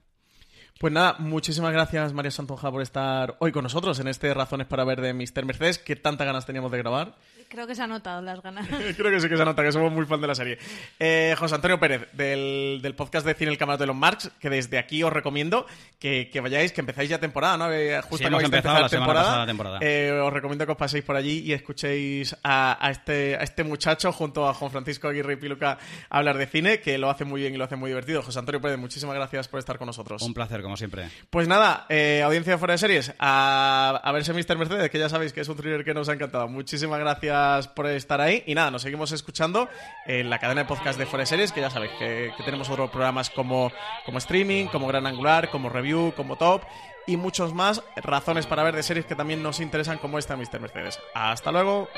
Pues 0.79 0.93
nada, 0.93 1.17
muchísimas 1.19 1.73
gracias 1.73 2.13
María 2.13 2.31
Santonja 2.31 2.71
por 2.71 2.83
estar 2.83 3.37
hoy 3.41 3.51
con 3.51 3.63
nosotros 3.63 3.99
en 3.99 4.09
este 4.09 4.35
Razones 4.35 4.67
para 4.67 4.85
ver 4.85 5.01
de 5.01 5.15
Mr. 5.15 5.47
Mercedes, 5.47 5.79
que 5.79 5.97
tantas 5.97 6.27
ganas 6.27 6.45
teníamos 6.45 6.71
de 6.71 6.79
grabar. 6.79 7.17
Creo 7.49 7.67
que 7.67 7.75
se 7.75 7.83
ha 7.83 7.87
notado 7.87 8.21
las 8.23 8.43
ganas. 8.43 8.67
Creo 8.97 9.11
que 9.11 9.21
sí 9.21 9.29
que 9.29 9.37
se 9.37 9.43
ha 9.43 9.45
notado, 9.45 9.67
que 9.67 9.73
somos 9.73 9.93
muy 9.93 10.05
fan 10.05 10.21
de 10.21 10.27
la 10.27 10.35
serie. 10.35 10.59
Eh, 10.99 11.35
José 11.39 11.55
Antonio 11.55 11.79
Pérez, 11.79 12.09
del, 12.13 12.81
del, 12.83 12.95
podcast 12.95 13.25
de 13.27 13.35
Cine 13.35 13.51
El 13.53 13.59
Camarote 13.59 13.85
de 13.85 13.87
los 13.87 13.97
Marx, 13.97 14.31
que 14.41 14.51
desde 14.51 14.79
aquí 14.79 15.03
os 15.03 15.13
recomiendo 15.13 15.67
que, 15.99 16.29
que 16.33 16.41
vayáis, 16.41 16.73
que 16.73 16.81
empezáis 16.81 17.09
ya 17.09 17.19
temporada, 17.19 17.57
¿no? 17.57 17.73
Eh, 17.73 18.01
justo 18.03 18.19
sí, 18.19 18.25
hemos 18.25 18.43
empezado 18.43 18.81
la 18.81 18.89
temporada. 18.89 19.47
temporada. 19.47 19.79
Eh, 19.81 20.11
os 20.11 20.33
recomiendo 20.33 20.67
que 20.67 20.73
os 20.73 20.79
paséis 20.79 21.05
por 21.05 21.17
allí 21.17 21.39
y 21.45 21.53
escuchéis 21.53 22.37
a, 22.43 22.85
a, 22.85 22.91
este, 22.91 23.37
a 23.37 23.43
este 23.43 23.63
muchacho 23.63 24.13
junto 24.13 24.49
a 24.49 24.55
Juan 24.55 24.71
Francisco 24.71 25.09
Aguirre 25.09 25.35
y 25.35 25.37
Piluca 25.37 25.79
hablar 26.11 26.39
de 26.39 26.47
cine, 26.47 26.81
que 26.81 26.99
lo 26.99 27.11
hace 27.11 27.25
muy 27.25 27.43
bien 27.43 27.55
y 27.55 27.59
lo 27.59 27.65
hace 27.65 27.77
muy 27.77 27.91
divertido. 27.91 28.23
José 28.23 28.41
Antonio 28.41 28.61
Pérez, 28.61 28.79
muchísimas 28.79 29.15
gracias 29.15 29.47
por 29.47 29.61
estar 29.61 29.79
con 29.79 29.87
nosotros. 29.87 30.23
Un 30.23 30.35
placer, 30.35 30.63
como 30.63 30.77
siempre. 30.77 31.09
Pues 31.31 31.47
nada, 31.47 31.87
eh, 31.89 32.23
audiencia 32.25 32.55
de 32.55 32.59
fuera 32.59 32.73
de 32.73 32.79
series, 32.79 33.15
a, 33.19 34.01
a 34.03 34.13
verse 34.13 34.33
Mr. 34.33 34.59
Mercedes, 34.59 34.91
que 34.91 34.99
ya 34.99 35.09
sabéis 35.09 35.33
que 35.33 35.43
es 35.43 35.49
un 35.49 35.57
thriller 35.57 35.85
que 35.85 35.95
nos 35.95 36.09
ha 36.09 36.13
encantado. 36.13 36.49
Muchísimas 36.49 36.99
gracias 36.99 37.36
por 37.75 37.87
estar 37.87 38.21
ahí. 38.21 38.43
Y 38.47 38.55
nada, 38.55 38.71
nos 38.71 38.83
seguimos 38.83 39.13
escuchando 39.13 39.69
en 40.07 40.31
la 40.31 40.39
cadena 40.39 40.63
de 40.63 40.69
podcast 40.69 40.99
de 40.99 41.07
Fuera 41.07 41.27
Series, 41.27 41.53
que 41.53 41.61
ya 41.61 41.71
sabéis 41.71 41.93
que, 41.99 42.33
tenemos 42.45 42.69
otros 42.71 42.91
programas 42.91 43.31
como, 43.31 43.73
como 44.05 44.19
streaming, 44.19 44.67
como 44.67 44.87
Gran 44.87 45.07
Angular, 45.07 45.51
como 45.51 45.69
review, 45.69 46.13
como 46.17 46.37
top 46.37 46.63
y 47.07 47.17
muchos 47.17 47.55
más 47.55 47.83
razones 47.97 48.47
para 48.47 48.65
ver 48.65 48.75
de 48.75 48.83
series 48.83 49.07
que 49.07 49.15
también 49.15 49.43
nos 49.43 49.61
interesan 49.61 49.99
como 49.99 50.19
esta 50.19 50.37
Mr. 50.37 50.61
Mercedes. 50.61 50.99
Hasta 51.15 51.53
luego. 51.53 51.89